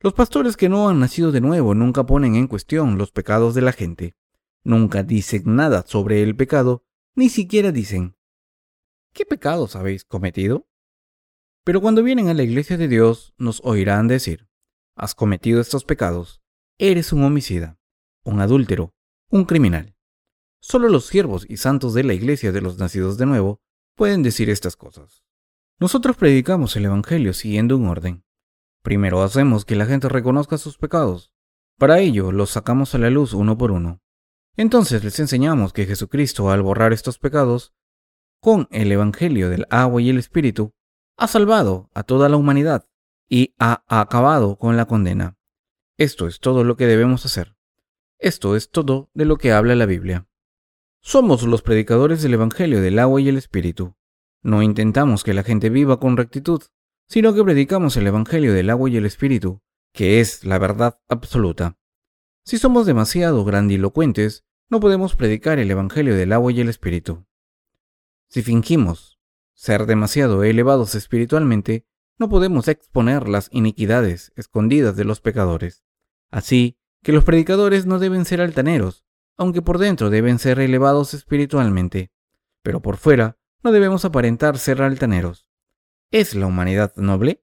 Los 0.01 0.15
pastores 0.15 0.57
que 0.57 0.69
no 0.69 0.89
han 0.89 1.01
nacido 1.01 1.33
de 1.33 1.41
nuevo 1.41 1.75
nunca 1.75 2.05
ponen 2.05 2.35
en 2.35 2.49
cuestión 2.49 2.99
los 2.99 3.13
pecados 3.13 3.55
de 3.55 3.63
la 3.63 3.73
gente. 3.73 4.17
Nunca 4.65 5.03
dicen 5.03 5.43
nada 5.47 5.85
sobre 5.87 6.23
el 6.23 6.37
pecado, 6.37 6.85
ni 7.15 7.29
siquiera 7.29 7.73
dicen, 7.73 8.17
¿qué 9.13 9.25
pecados 9.25 9.77
habéis 9.77 10.05
cometido? 10.05 10.69
Pero 11.65 11.81
cuando 11.81 12.03
vienen 12.03 12.29
a 12.29 12.35
la 12.35 12.43
iglesia 12.43 12.77
de 12.77 12.89
Dios, 12.89 13.35
nos 13.39 13.61
oirán 13.65 14.09
decir, 14.09 14.49
has 14.95 15.15
cometido 15.15 15.61
estos 15.61 15.85
pecados, 15.85 16.43
eres 16.79 17.13
un 17.13 17.25
homicida, 17.25 17.79
un 18.25 18.41
adúltero, 18.41 18.95
un 19.31 19.45
criminal. 19.45 19.95
Solo 20.61 20.89
los 20.89 21.07
siervos 21.07 21.47
y 21.49 21.57
santos 21.57 21.95
de 21.95 22.05
la 22.05 22.15
iglesia 22.15 22.53
de 22.53 22.61
los 22.61 22.79
nacidos 22.79 23.19
de 23.19 23.27
nuevo 23.27 23.61
pueden 23.97 24.23
decir 24.23 24.49
estas 24.51 24.77
cosas. 24.77 25.25
Nosotros 25.81 26.17
predicamos 26.17 26.77
el 26.77 26.85
Evangelio 26.85 27.33
siguiendo 27.33 27.77
un 27.77 27.87
orden. 27.87 28.25
Primero 28.83 29.23
hacemos 29.23 29.65
que 29.65 29.77
la 29.77 29.87
gente 29.87 30.09
reconozca 30.09 30.59
sus 30.59 30.79
pecados. 30.79 31.33
Para 31.79 31.99
ello 31.99 32.31
los 32.31 32.51
sacamos 32.51 32.95
a 32.95 32.99
la 32.99 33.11
luz 33.11 33.33
uno 33.33 33.59
por 33.59 33.73
uno. 33.73 34.01
Entonces 34.57 35.03
les 35.03 35.19
enseñamos 35.19 35.73
que 35.73 35.87
Jesucristo, 35.87 36.51
al 36.51 36.63
borrar 36.63 36.93
estos 36.93 37.19
pecados, 37.19 37.73
con 38.41 38.69
el 38.71 38.93
Evangelio 38.93 39.49
del 39.49 39.67
agua 39.71 40.03
y 40.03 40.11
el 40.11 40.19
Espíritu, 40.19 40.73
ha 41.17 41.27
salvado 41.27 41.91
a 41.95 42.03
toda 42.03 42.29
la 42.29 42.37
humanidad 42.37 42.87
y 43.33 43.55
ha 43.59 43.83
acabado 43.89 44.59
con 44.59 44.77
la 44.77 44.85
condena. 44.85 45.39
Esto 45.97 46.27
es 46.27 46.39
todo 46.39 46.65
lo 46.65 46.77
que 46.77 46.87
debemos 46.87 47.25
hacer. 47.25 47.57
Esto 48.19 48.57
es 48.57 48.71
todo 48.71 49.09
de 49.15 49.25
lo 49.25 49.39
que 49.39 49.53
habla 49.53 49.75
la 49.75 49.87
Biblia. 49.87 50.29
Somos 51.01 51.43
los 51.45 51.63
predicadores 51.63 52.21
del 52.21 52.35
Evangelio 52.35 52.83
del 52.83 52.99
agua 52.99 53.23
y 53.23 53.31
el 53.31 53.39
Espíritu. 53.39 53.97
No 54.43 54.61
intentamos 54.61 55.25
que 55.25 55.33
la 55.33 55.45
gente 55.45 55.71
viva 55.71 55.99
con 55.99 56.19
rectitud, 56.19 56.61
sino 57.09 57.33
que 57.33 57.43
predicamos 57.43 57.97
el 57.97 58.07
Evangelio 58.07 58.53
del 58.53 58.69
agua 58.69 58.91
y 58.91 58.99
el 58.99 59.07
Espíritu, 59.07 59.63
que 59.95 60.21
es 60.21 60.45
la 60.45 60.59
verdad 60.59 61.01
absoluta. 61.09 61.79
Si 62.45 62.59
somos 62.59 62.85
demasiado 62.85 63.47
grandilocuentes, 63.47 64.45
no 64.69 64.79
podemos 64.79 65.17
predicar 65.17 65.59
el 65.59 65.71
Evangelio 65.71 66.15
del 66.15 66.35
agua 66.35 66.53
y 66.53 66.61
el 66.61 66.69
Espíritu. 66.69 67.25
Si 68.29 68.43
fingimos 68.43 69.19
ser 69.55 69.87
demasiado 69.87 70.45
elevados 70.45 70.95
espiritualmente, 70.95 71.87
no 72.23 72.29
podemos 72.29 72.69
exponer 72.69 73.29
las 73.29 73.49
iniquidades 73.51 74.31
escondidas 74.37 74.95
de 74.95 75.03
los 75.03 75.21
pecadores. 75.21 75.83
Así 76.31 76.79
que 77.03 77.11
los 77.11 77.25
predicadores 77.25 77.85
no 77.85 77.99
deben 77.99 78.25
ser 78.25 78.41
altaneros, 78.41 79.05
aunque 79.37 79.61
por 79.61 79.79
dentro 79.79 80.09
deben 80.09 80.39
ser 80.39 80.61
elevados 80.61 81.15
espiritualmente, 81.15 82.13
pero 82.63 82.81
por 82.81 82.97
fuera 82.97 83.39
no 83.65 83.73
debemos 83.73 84.05
aparentar 84.05 84.57
ser 84.57 84.83
altaneros. 84.83 85.49
¿Es 86.13 86.37
la 86.37 86.47
humanidad 86.47 86.93
noble? 86.95 87.43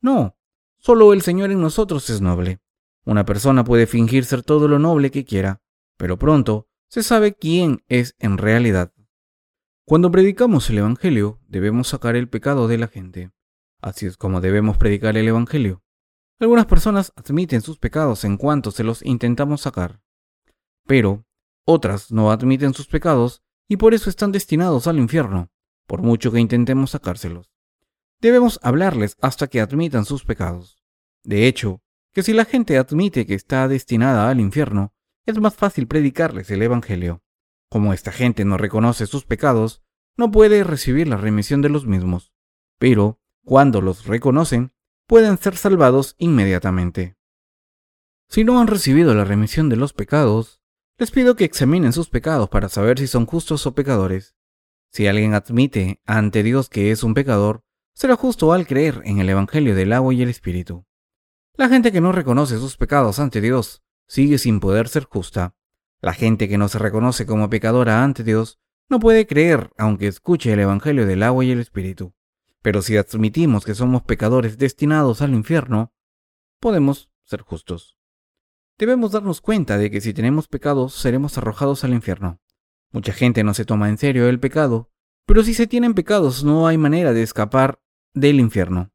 No, 0.00 0.38
solo 0.78 1.12
el 1.12 1.20
Señor 1.20 1.50
en 1.50 1.60
nosotros 1.60 2.08
es 2.08 2.22
noble. 2.22 2.60
Una 3.04 3.26
persona 3.26 3.62
puede 3.62 3.86
fingir 3.86 4.24
ser 4.24 4.42
todo 4.42 4.68
lo 4.68 4.78
noble 4.78 5.10
que 5.10 5.26
quiera, 5.26 5.60
pero 5.98 6.18
pronto 6.18 6.66
se 6.88 7.02
sabe 7.02 7.34
quién 7.34 7.84
es 7.88 8.16
en 8.18 8.38
realidad. 8.38 8.90
Cuando 9.84 10.10
predicamos 10.10 10.70
el 10.70 10.78
Evangelio, 10.78 11.40
debemos 11.46 11.88
sacar 11.88 12.16
el 12.16 12.30
pecado 12.30 12.68
de 12.68 12.78
la 12.78 12.88
gente. 12.88 13.34
Así 13.84 14.06
es 14.06 14.16
como 14.16 14.40
debemos 14.40 14.78
predicar 14.78 15.14
el 15.18 15.28
Evangelio. 15.28 15.82
Algunas 16.40 16.64
personas 16.64 17.12
admiten 17.16 17.60
sus 17.60 17.78
pecados 17.78 18.24
en 18.24 18.38
cuanto 18.38 18.70
se 18.70 18.82
los 18.82 19.04
intentamos 19.04 19.60
sacar, 19.60 20.00
pero 20.86 21.26
otras 21.66 22.10
no 22.10 22.30
admiten 22.30 22.72
sus 22.72 22.86
pecados 22.86 23.42
y 23.68 23.76
por 23.76 23.92
eso 23.92 24.08
están 24.08 24.32
destinados 24.32 24.86
al 24.86 24.98
infierno, 24.98 25.50
por 25.86 26.00
mucho 26.00 26.32
que 26.32 26.40
intentemos 26.40 26.92
sacárselos. 26.92 27.52
Debemos 28.22 28.58
hablarles 28.62 29.18
hasta 29.20 29.48
que 29.48 29.60
admitan 29.60 30.06
sus 30.06 30.24
pecados. 30.24 30.82
De 31.22 31.46
hecho, 31.46 31.82
que 32.14 32.22
si 32.22 32.32
la 32.32 32.46
gente 32.46 32.78
admite 32.78 33.26
que 33.26 33.34
está 33.34 33.68
destinada 33.68 34.30
al 34.30 34.40
infierno, 34.40 34.94
es 35.26 35.38
más 35.38 35.56
fácil 35.56 35.88
predicarles 35.88 36.50
el 36.50 36.62
Evangelio. 36.62 37.22
Como 37.68 37.92
esta 37.92 38.12
gente 38.12 38.46
no 38.46 38.56
reconoce 38.56 39.06
sus 39.06 39.26
pecados, 39.26 39.82
no 40.16 40.30
puede 40.30 40.64
recibir 40.64 41.06
la 41.06 41.18
remisión 41.18 41.60
de 41.60 41.68
los 41.68 41.86
mismos. 41.86 42.32
Pero, 42.78 43.20
cuando 43.44 43.80
los 43.80 44.06
reconocen, 44.06 44.72
pueden 45.06 45.38
ser 45.38 45.56
salvados 45.56 46.14
inmediatamente. 46.18 47.16
Si 48.28 48.42
no 48.42 48.60
han 48.60 48.66
recibido 48.66 49.14
la 49.14 49.24
remisión 49.24 49.68
de 49.68 49.76
los 49.76 49.92
pecados, 49.92 50.60
les 50.96 51.10
pido 51.10 51.36
que 51.36 51.44
examinen 51.44 51.92
sus 51.92 52.08
pecados 52.08 52.48
para 52.48 52.68
saber 52.68 52.98
si 52.98 53.06
son 53.06 53.26
justos 53.26 53.66
o 53.66 53.74
pecadores. 53.74 54.34
Si 54.90 55.06
alguien 55.06 55.34
admite 55.34 56.00
ante 56.06 56.42
Dios 56.42 56.68
que 56.68 56.90
es 56.90 57.02
un 57.02 57.14
pecador, 57.14 57.64
será 57.94 58.16
justo 58.16 58.52
al 58.52 58.66
creer 58.66 59.02
en 59.04 59.18
el 59.18 59.28
Evangelio 59.28 59.74
del 59.74 59.92
agua 59.92 60.14
y 60.14 60.22
el 60.22 60.28
Espíritu. 60.28 60.86
La 61.56 61.68
gente 61.68 61.92
que 61.92 62.00
no 62.00 62.12
reconoce 62.12 62.58
sus 62.58 62.76
pecados 62.76 63.18
ante 63.18 63.40
Dios 63.40 63.82
sigue 64.06 64.38
sin 64.38 64.60
poder 64.60 64.88
ser 64.88 65.04
justa. 65.04 65.54
La 66.00 66.12
gente 66.12 66.48
que 66.48 66.58
no 66.58 66.68
se 66.68 66.78
reconoce 66.78 67.26
como 67.26 67.50
pecadora 67.50 68.02
ante 68.02 68.24
Dios 68.24 68.58
no 68.88 69.00
puede 69.00 69.26
creer 69.26 69.70
aunque 69.78 70.06
escuche 70.06 70.52
el 70.52 70.60
Evangelio 70.60 71.06
del 71.06 71.22
agua 71.22 71.44
y 71.44 71.50
el 71.50 71.60
Espíritu. 71.60 72.14
Pero 72.64 72.80
si 72.80 72.96
admitimos 72.96 73.66
que 73.66 73.74
somos 73.74 74.04
pecadores 74.04 74.56
destinados 74.56 75.20
al 75.20 75.34
infierno, 75.34 75.92
podemos 76.60 77.10
ser 77.24 77.42
justos. 77.42 77.98
Debemos 78.78 79.12
darnos 79.12 79.42
cuenta 79.42 79.76
de 79.76 79.90
que 79.90 80.00
si 80.00 80.14
tenemos 80.14 80.48
pecados 80.48 80.94
seremos 80.94 81.36
arrojados 81.36 81.84
al 81.84 81.92
infierno. 81.92 82.40
Mucha 82.90 83.12
gente 83.12 83.44
no 83.44 83.52
se 83.52 83.66
toma 83.66 83.90
en 83.90 83.98
serio 83.98 84.30
el 84.30 84.40
pecado, 84.40 84.90
pero 85.26 85.42
si 85.42 85.52
se 85.52 85.66
tienen 85.66 85.92
pecados 85.92 86.42
no 86.42 86.66
hay 86.66 86.78
manera 86.78 87.12
de 87.12 87.22
escapar 87.22 87.82
del 88.14 88.40
infierno. 88.40 88.92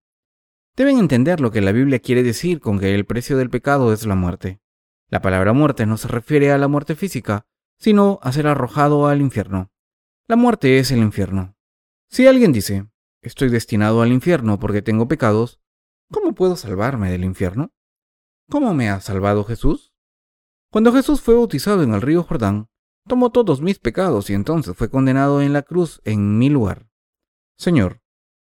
Deben 0.75 0.97
entender 0.97 1.39
lo 1.39 1.51
que 1.51 1.61
la 1.61 1.71
Biblia 1.71 1.99
quiere 1.99 2.23
decir 2.23 2.61
con 2.61 2.79
que 2.79 2.95
el 2.95 3.05
precio 3.05 3.37
del 3.37 3.51
pecado 3.51 3.93
es 3.93 4.03
la 4.07 4.15
muerte. 4.15 4.61
La 5.09 5.21
palabra 5.21 5.53
muerte 5.53 5.85
no 5.85 5.97
se 5.97 6.07
refiere 6.07 6.51
a 6.51 6.57
la 6.57 6.67
muerte 6.67 6.95
física, 6.95 7.45
sino 7.77 8.17
a 8.23 8.31
ser 8.31 8.47
arrojado 8.47 9.05
al 9.05 9.21
infierno. 9.21 9.71
La 10.27 10.37
muerte 10.37 10.79
es 10.79 10.89
el 10.89 10.99
infierno. 10.99 11.55
Si 12.09 12.25
alguien 12.25 12.51
dice, 12.51 12.88
estoy 13.21 13.49
destinado 13.49 14.01
al 14.01 14.11
infierno 14.11 14.59
porque 14.59 14.81
tengo 14.81 15.07
pecados, 15.07 15.59
¿cómo 16.11 16.33
puedo 16.33 16.55
salvarme 16.55 17.11
del 17.11 17.23
infierno? 17.23 17.73
¿Cómo 18.49 18.73
me 18.73 18.89
ha 18.89 18.99
salvado 19.01 19.43
Jesús? 19.43 19.93
Cuando 20.71 20.93
Jesús 20.93 21.21
fue 21.21 21.35
bautizado 21.35 21.83
en 21.83 21.93
el 21.93 22.01
río 22.01 22.23
Jordán, 22.23 22.69
tomó 23.07 23.31
todos 23.31 23.61
mis 23.61 23.79
pecados 23.79 24.29
y 24.29 24.33
entonces 24.33 24.75
fue 24.75 24.89
condenado 24.89 25.41
en 25.41 25.53
la 25.53 25.63
cruz 25.63 26.01
en 26.03 26.37
mi 26.37 26.49
lugar. 26.49 26.89
Señor, 27.57 28.01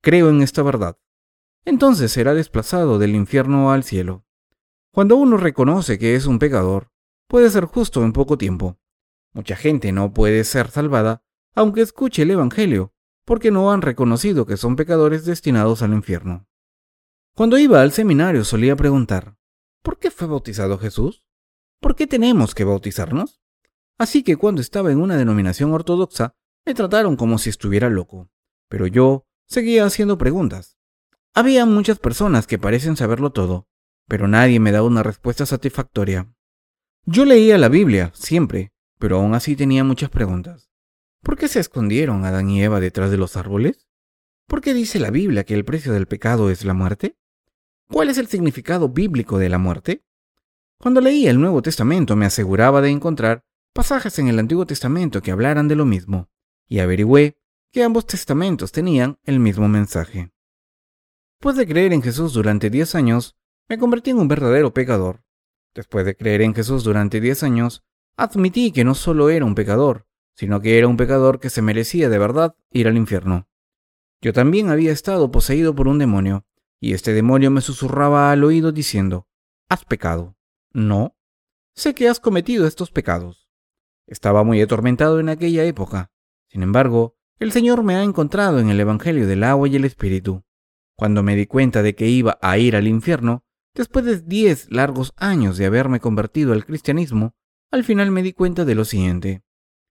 creo 0.03 0.31
en 0.31 0.43
esta 0.43 0.63
verdad 0.63 0.99
entonces 1.65 2.11
será 2.11 2.35
desplazado 2.35 2.99
del 2.99 3.15
infierno 3.15 3.71
al 3.73 3.85
cielo. 3.85 4.25
Cuando 4.93 5.17
uno 5.17 5.37
reconoce 5.37 5.99
que 5.99 6.15
es 6.15 6.27
un 6.27 6.39
pecador, 6.39 6.91
puede 7.29 7.51
ser 7.51 7.65
justo 7.67 8.03
en 8.03 8.13
poco 8.13 8.39
tiempo. 8.39 8.79
Mucha 9.33 9.57
gente 9.57 9.93
no 9.93 10.13
puede 10.13 10.45
ser 10.45 10.71
salvada 10.71 11.23
aunque 11.55 11.83
escuche 11.83 12.23
el 12.23 12.31
Evangelio, 12.31 12.95
porque 13.25 13.51
no 13.51 13.73
han 13.73 13.83
reconocido 13.83 14.47
que 14.47 14.57
son 14.57 14.77
pecadores 14.77 15.25
destinados 15.25 15.83
al 15.83 15.93
infierno. 15.93 16.47
Cuando 17.35 17.59
iba 17.59 17.81
al 17.81 17.93
seminario 17.93 18.45
solía 18.45 18.77
preguntar, 18.77 19.37
¿por 19.83 19.99
qué 19.99 20.11
fue 20.11 20.27
bautizado 20.27 20.79
Jesús? 20.79 21.25
¿Por 21.81 21.97
qué 21.97 22.07
tenemos 22.07 22.55
que 22.55 22.65
bautizarnos? 22.65 23.41
Así 23.99 24.23
que 24.23 24.37
cuando 24.37 24.61
estaba 24.61 24.91
en 24.93 25.01
una 25.01 25.17
denominación 25.17 25.73
ortodoxa, 25.73 26.35
me 26.67 26.75
trataron 26.75 27.17
como 27.17 27.39
si 27.39 27.51
estuviera 27.51 27.89
loco, 27.89 28.31
pero 28.69 28.87
yo 28.87 29.27
seguía 29.47 29.85
haciendo 29.85 30.19
preguntas. 30.19 30.79
Había 31.35 31.67
muchas 31.67 31.99
personas 31.99 32.47
que 32.47 32.59
parecen 32.59 32.97
saberlo 32.97 33.31
todo, 33.31 33.69
pero 34.09 34.27
nadie 34.27 34.59
me 34.61 34.73
daba 34.73 34.87
una 34.87 35.03
respuesta 35.03 35.47
satisfactoria. 35.47 36.33
Yo 37.05 37.25
leía 37.25 37.59
la 37.59 37.69
Biblia, 37.69 38.11
siempre, 38.15 38.73
pero 38.99 39.19
aún 39.19 39.35
así 39.35 39.57
tenía 39.57 39.85
muchas 39.85 40.11
preguntas. 40.11 40.70
¿Por 41.23 41.37
qué 41.37 41.49
se 41.49 41.61
escondieron 41.61 42.25
Adán 42.25 42.49
y 42.51 42.63
Eva 42.63 42.81
detrás 42.81 43.11
de 43.11 43.19
los 43.19 43.37
árboles? 43.37 43.89
¿Por 44.47 44.61
qué 44.61 44.75
dice 44.75 44.99
la 44.99 45.11
Biblia 45.11 45.45
que 45.45 45.55
el 45.55 45.65
precio 45.65 45.93
del 45.93 46.07
pecado 46.07 46.51
es 46.51 46.65
la 46.65 46.75
muerte? 46.75 47.17
¿Cuál 47.89 48.09
es 48.09 48.19
el 48.19 48.27
significado 48.27 48.89
bíblico 48.89 49.39
de 49.39 49.49
la 49.49 49.59
muerte? 49.59 50.05
Cuando 50.79 51.01
leía 51.01 51.31
el 51.31 51.41
Nuevo 51.41 51.61
Testamento 51.61 52.17
me 52.17 52.25
aseguraba 52.25 52.81
de 52.81 52.89
encontrar 52.89 53.45
pasajes 53.75 54.19
en 54.19 54.29
el 54.29 54.39
Antiguo 54.39 54.67
Testamento 54.67 55.21
que 55.21 55.31
hablaran 55.31 55.69
de 55.69 55.77
lo 55.77 55.85
mismo, 55.85 56.31
y 56.67 56.79
averigüé 56.79 57.37
que 57.71 57.85
ambos 57.85 58.07
testamentos 58.07 58.73
tenían 58.73 59.19
el 59.25 59.41
mismo 59.41 59.69
mensaje. 59.69 60.33
Después 61.39 61.57
de 61.57 61.67
creer 61.67 61.93
en 61.93 62.03
Jesús 62.03 62.33
durante 62.33 62.71
10 62.71 62.95
años, 62.95 63.37
me 63.69 63.79
convertí 63.79 64.11
en 64.11 64.19
un 64.19 64.29
verdadero 64.29 64.75
pecador. 64.75 65.23
Después 65.75 66.05
de 66.05 66.17
creer 66.17 66.43
en 66.43 66.55
Jesús 66.55 66.83
durante 66.83 67.21
10 67.21 67.43
años, 67.45 67.85
admití 68.17 68.73
que 68.73 68.85
no 68.85 68.95
solo 68.95 69.31
era 69.31 69.45
un 69.45 69.55
pecador, 69.55 70.07
sino 70.41 70.63
que 70.63 70.79
era 70.79 70.89
un 70.89 70.97
pecador 70.97 71.39
que 71.39 71.51
se 71.51 71.61
merecía 71.61 72.09
de 72.09 72.19
verdad 72.19 72.57
ir 72.73 72.89
al 72.89 72.97
infierno. 72.97 73.47
Yo 74.23 74.33
también 74.33 74.71
había 74.71 74.91
estado 74.91 75.31
poseído 75.31 75.75
por 75.75 75.87
un 75.87 75.99
demonio, 75.99 76.47
y 76.81 76.95
este 76.95 77.13
demonio 77.13 77.51
me 77.51 77.61
susurraba 77.61 78.33
al 78.33 78.43
oído 78.43 78.73
diciendo, 78.73 79.29
Has 79.69 79.85
pecado. 79.85 80.39
No. 80.73 81.15
Sé 81.75 81.95
que 81.95 82.09
has 82.09 82.21
cometido 82.21 82.67
estos 82.67 82.91
pecados. 82.91 83.51
Estaba 84.07 84.43
muy 84.43 84.63
atormentado 84.63 85.21
en 85.21 85.29
aquella 85.29 85.65
época. 85.65 86.11
Sin 86.49 86.63
embargo, 86.63 87.19
el 87.39 87.53
Señor 87.53 87.83
me 87.83 87.97
ha 87.97 88.03
encontrado 88.03 88.61
en 88.61 88.71
el 88.71 88.81
Evangelio 88.81 89.27
del 89.27 89.45
agua 89.45 89.69
y 89.69 89.77
el 89.77 89.85
Espíritu. 89.85 90.43
Cuando 90.97 91.23
me 91.23 91.37
di 91.37 91.45
cuenta 91.45 91.83
de 91.83 91.95
que 91.95 92.09
iba 92.09 92.39
a 92.41 92.57
ir 92.57 92.77
al 92.77 92.89
infierno, 92.89 93.45
después 93.75 94.07
de 94.07 94.23
diez 94.23 94.71
largos 94.71 95.13
años 95.19 95.59
de 95.59 95.67
haberme 95.67 96.01
convertido 96.01 96.55
al 96.55 96.65
cristianismo, 96.65 97.35
al 97.71 97.85
final 97.85 98.11
me 98.11 98.23
di 98.23 98.33
cuenta 98.33 98.65
de 98.65 98.75
lo 98.75 98.87
siguiente. 98.87 99.43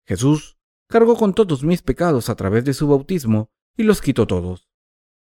Jesús 0.06 0.58
cargó 0.88 1.16
con 1.16 1.34
todos 1.34 1.64
mis 1.64 1.82
pecados 1.82 2.30
a 2.30 2.36
través 2.36 2.66
de 2.66 2.74
su 2.74 2.88
bautismo 2.88 3.50
y 3.78 3.84
los 3.84 4.02
quitó 4.02 4.28
todos. 4.28 4.70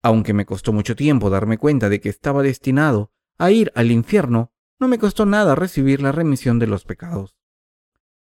Aunque 0.04 0.34
me 0.34 0.46
costó 0.46 0.74
mucho 0.74 0.96
tiempo 0.96 1.30
darme 1.30 1.58
cuenta 1.58 1.90
de 1.90 2.02
que 2.02 2.10
estaba 2.10 2.44
destinado 2.44 3.12
a 3.38 3.52
ir 3.52 3.72
al 3.76 3.92
infierno, 3.92 4.52
no 4.80 4.88
me 4.88 4.98
costó 4.98 5.26
nada 5.26 5.56
recibir 5.56 6.02
la 6.02 6.12
remisión 6.12 6.60
de 6.60 6.68
los 6.68 6.86
pecados. 6.86 7.36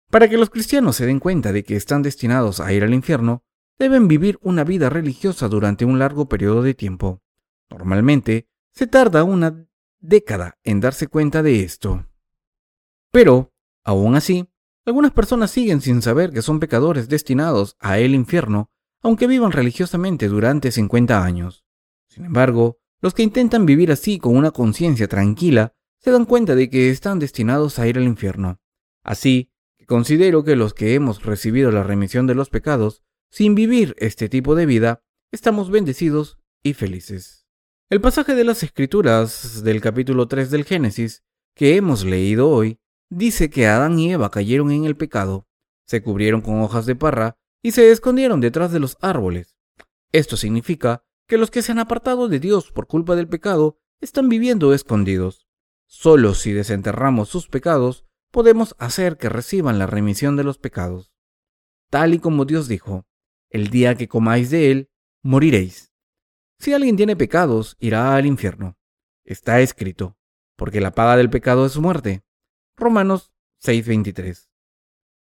Para 0.10 0.28
que 0.30 0.38
los 0.38 0.50
cristianos 0.50 0.98
se 0.98 1.06
den 1.06 1.20
cuenta 1.20 1.54
de 1.54 1.64
que 1.64 1.78
están 1.78 2.02
destinados 2.02 2.60
a 2.60 2.74
ir 2.74 2.84
al 2.84 2.94
infierno, 2.94 3.46
deben 3.80 4.10
vivir 4.10 4.38
una 4.42 4.66
vida 4.66 4.90
religiosa 4.90 5.48
durante 5.48 5.86
un 5.86 5.98
largo 5.98 6.28
periodo 6.28 6.62
de 6.62 6.74
tiempo. 6.74 7.22
Normalmente 7.70 8.50
se 8.74 8.86
tarda 8.86 9.24
una 9.24 9.66
década 10.00 10.60
en 10.64 10.82
darse 10.82 11.08
cuenta 11.08 11.42
de 11.42 11.64
esto. 11.64 12.06
Pero, 13.12 13.54
aún 13.84 14.16
así, 14.16 14.51
algunas 14.86 15.12
personas 15.12 15.52
siguen 15.52 15.82
sin 15.82 16.02
saber 16.02 16.32
que 16.32 16.42
son 16.42 16.60
pecadores 16.60 17.08
destinados 17.08 17.76
a 17.80 18.00
el 18.00 18.16
infierno, 18.16 18.72
aunque 19.02 19.28
vivan 19.28 19.52
religiosamente 19.52 20.28
durante 20.28 20.72
50 20.72 21.24
años. 21.24 21.66
Sin 22.08 22.26
embargo, 22.26 22.82
Los 23.04 23.16
que 23.16 23.24
intentan 23.24 23.66
vivir 23.66 23.92
así 23.92 24.20
con 24.20 24.38
una 24.38 24.52
conciencia 24.52 25.08
tranquila 25.08 25.74
se 25.98 26.12
dan 26.12 26.26
cuenta 26.26 26.56
de 26.56 26.70
que 26.70 26.92
están 26.92 27.18
destinados 27.18 27.80
a 27.80 27.88
ir 27.88 27.98
al 27.98 28.04
infierno. 28.04 28.62
Así 29.04 29.52
que 29.78 29.88
considero 29.88 30.44
que 30.44 30.56
los 30.56 30.76
que 30.76 30.94
hemos 30.94 31.24
recibido 31.24 31.72
la 31.72 31.82
remisión 31.84 32.28
de 32.28 32.36
los 32.36 32.50
pecados, 32.50 33.02
sin 33.32 33.56
vivir 33.56 33.96
este 33.98 34.30
tipo 34.30 34.54
de 34.54 34.68
vida, 34.68 35.04
estamos 35.32 35.72
bendecidos 35.72 36.38
y 36.62 36.74
felices. 36.74 37.48
El 37.90 38.02
pasaje 38.02 38.36
de 38.36 38.44
las 38.44 38.62
Escrituras 38.62 39.64
del 39.64 39.82
capítulo 39.82 40.28
3 40.28 40.52
del 40.52 40.64
Génesis 40.64 41.24
que 41.56 41.76
hemos 41.78 42.06
leído 42.06 42.50
hoy 42.50 42.81
dice 43.12 43.50
que 43.50 43.68
Adán 43.68 44.00
y 44.00 44.12
Eva 44.12 44.32
cayeron 44.32 44.72
en 44.72 44.86
el 44.86 44.96
pecado, 44.96 45.46
se 45.86 46.02
cubrieron 46.02 46.42
con 46.42 46.62
hojas 46.62 46.86
de 46.86 46.96
parra 46.96 47.38
y 47.62 47.74
se 47.74 47.92
escondieron 47.92 48.40
detrás 48.40 48.72
de 48.72 48.80
los 48.80 48.98
árboles. 49.02 49.58
Esto 50.12 50.38
significa 50.38 51.04
que 51.28 51.38
los 51.38 51.52
que 51.52 51.62
se 51.62 51.74
han 51.74 51.80
apartado 51.80 52.30
de 52.30 52.40
Dios 52.40 52.72
por 52.72 52.88
culpa 52.88 53.16
del 53.16 53.28
pecado 53.28 53.78
están 54.00 54.30
viviendo 54.30 54.74
escondidos. 54.74 55.48
Solo 55.86 56.34
si 56.34 56.54
desenterramos 56.54 57.30
sus 57.30 57.48
pecados 57.48 58.06
podemos 58.32 58.76
hacer 58.80 59.18
que 59.18 59.28
reciban 59.28 59.78
la 59.78 59.88
remisión 59.88 60.38
de 60.38 60.46
los 60.46 60.58
pecados. 60.58 61.12
Tal 61.90 62.14
y 62.14 62.20
como 62.20 62.46
Dios 62.46 62.70
dijo, 62.70 63.06
el 63.50 63.70
día 63.70 63.96
que 63.96 64.08
comáis 64.08 64.50
de 64.50 64.72
él, 64.72 64.90
moriréis. 65.22 65.92
Si 66.58 66.72
alguien 66.72 66.96
tiene 66.96 67.18
pecados, 67.18 67.76
irá 67.80 68.16
al 68.16 68.26
infierno. 68.26 68.78
Está 69.26 69.60
escrito, 69.60 70.18
porque 70.56 70.80
la 70.80 70.92
paga 70.92 71.18
del 71.18 71.30
pecado 71.30 71.66
es 71.66 71.78
muerte. 71.78 72.24
Romanos 72.78 73.32
6:23. 73.60 74.50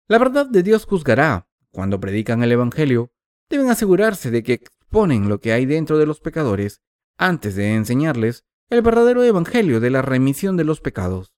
La 0.09 0.19
verdad 0.19 0.47
de 0.47 0.63
Dios 0.63 0.87
juzgará. 0.87 1.49
Cuando 1.73 2.01
predican 2.01 2.43
el 2.43 2.51
Evangelio, 2.51 3.13
deben 3.49 3.71
asegurarse 3.71 4.31
de 4.31 4.43
que 4.43 4.55
exponen 4.55 5.29
lo 5.29 5.41
que 5.41 5.53
hay 5.53 5.67
dentro 5.67 5.99
de 5.99 6.07
los 6.07 6.21
pecadores 6.21 6.83
antes 7.17 7.55
de 7.55 7.75
enseñarles 7.75 8.45
el 8.71 8.83
verdadero 8.83 9.23
Evangelio 9.23 9.79
de 9.79 9.91
la 9.91 10.03
remisión 10.03 10.57
de 10.57 10.65
los 10.65 10.81
pecados. 10.81 11.33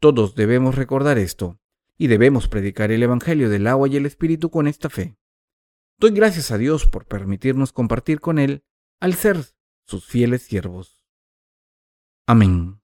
Todos 0.00 0.34
debemos 0.34 0.76
recordar 0.76 1.18
esto, 1.18 1.58
y 1.98 2.06
debemos 2.06 2.48
predicar 2.48 2.92
el 2.92 3.02
Evangelio 3.02 3.50
del 3.50 3.66
agua 3.66 3.88
y 3.88 3.96
el 3.96 4.06
Espíritu 4.06 4.50
con 4.50 4.68
esta 4.68 4.88
fe. 4.88 5.18
Doy 5.98 6.12
gracias 6.12 6.52
a 6.52 6.58
Dios 6.58 6.86
por 6.86 7.06
permitirnos 7.06 7.72
compartir 7.72 8.20
con 8.20 8.38
Él 8.38 8.64
al 9.00 9.14
ser 9.14 9.44
sus 9.84 10.06
fieles 10.06 10.42
siervos. 10.42 11.04
Amén. 12.24 12.80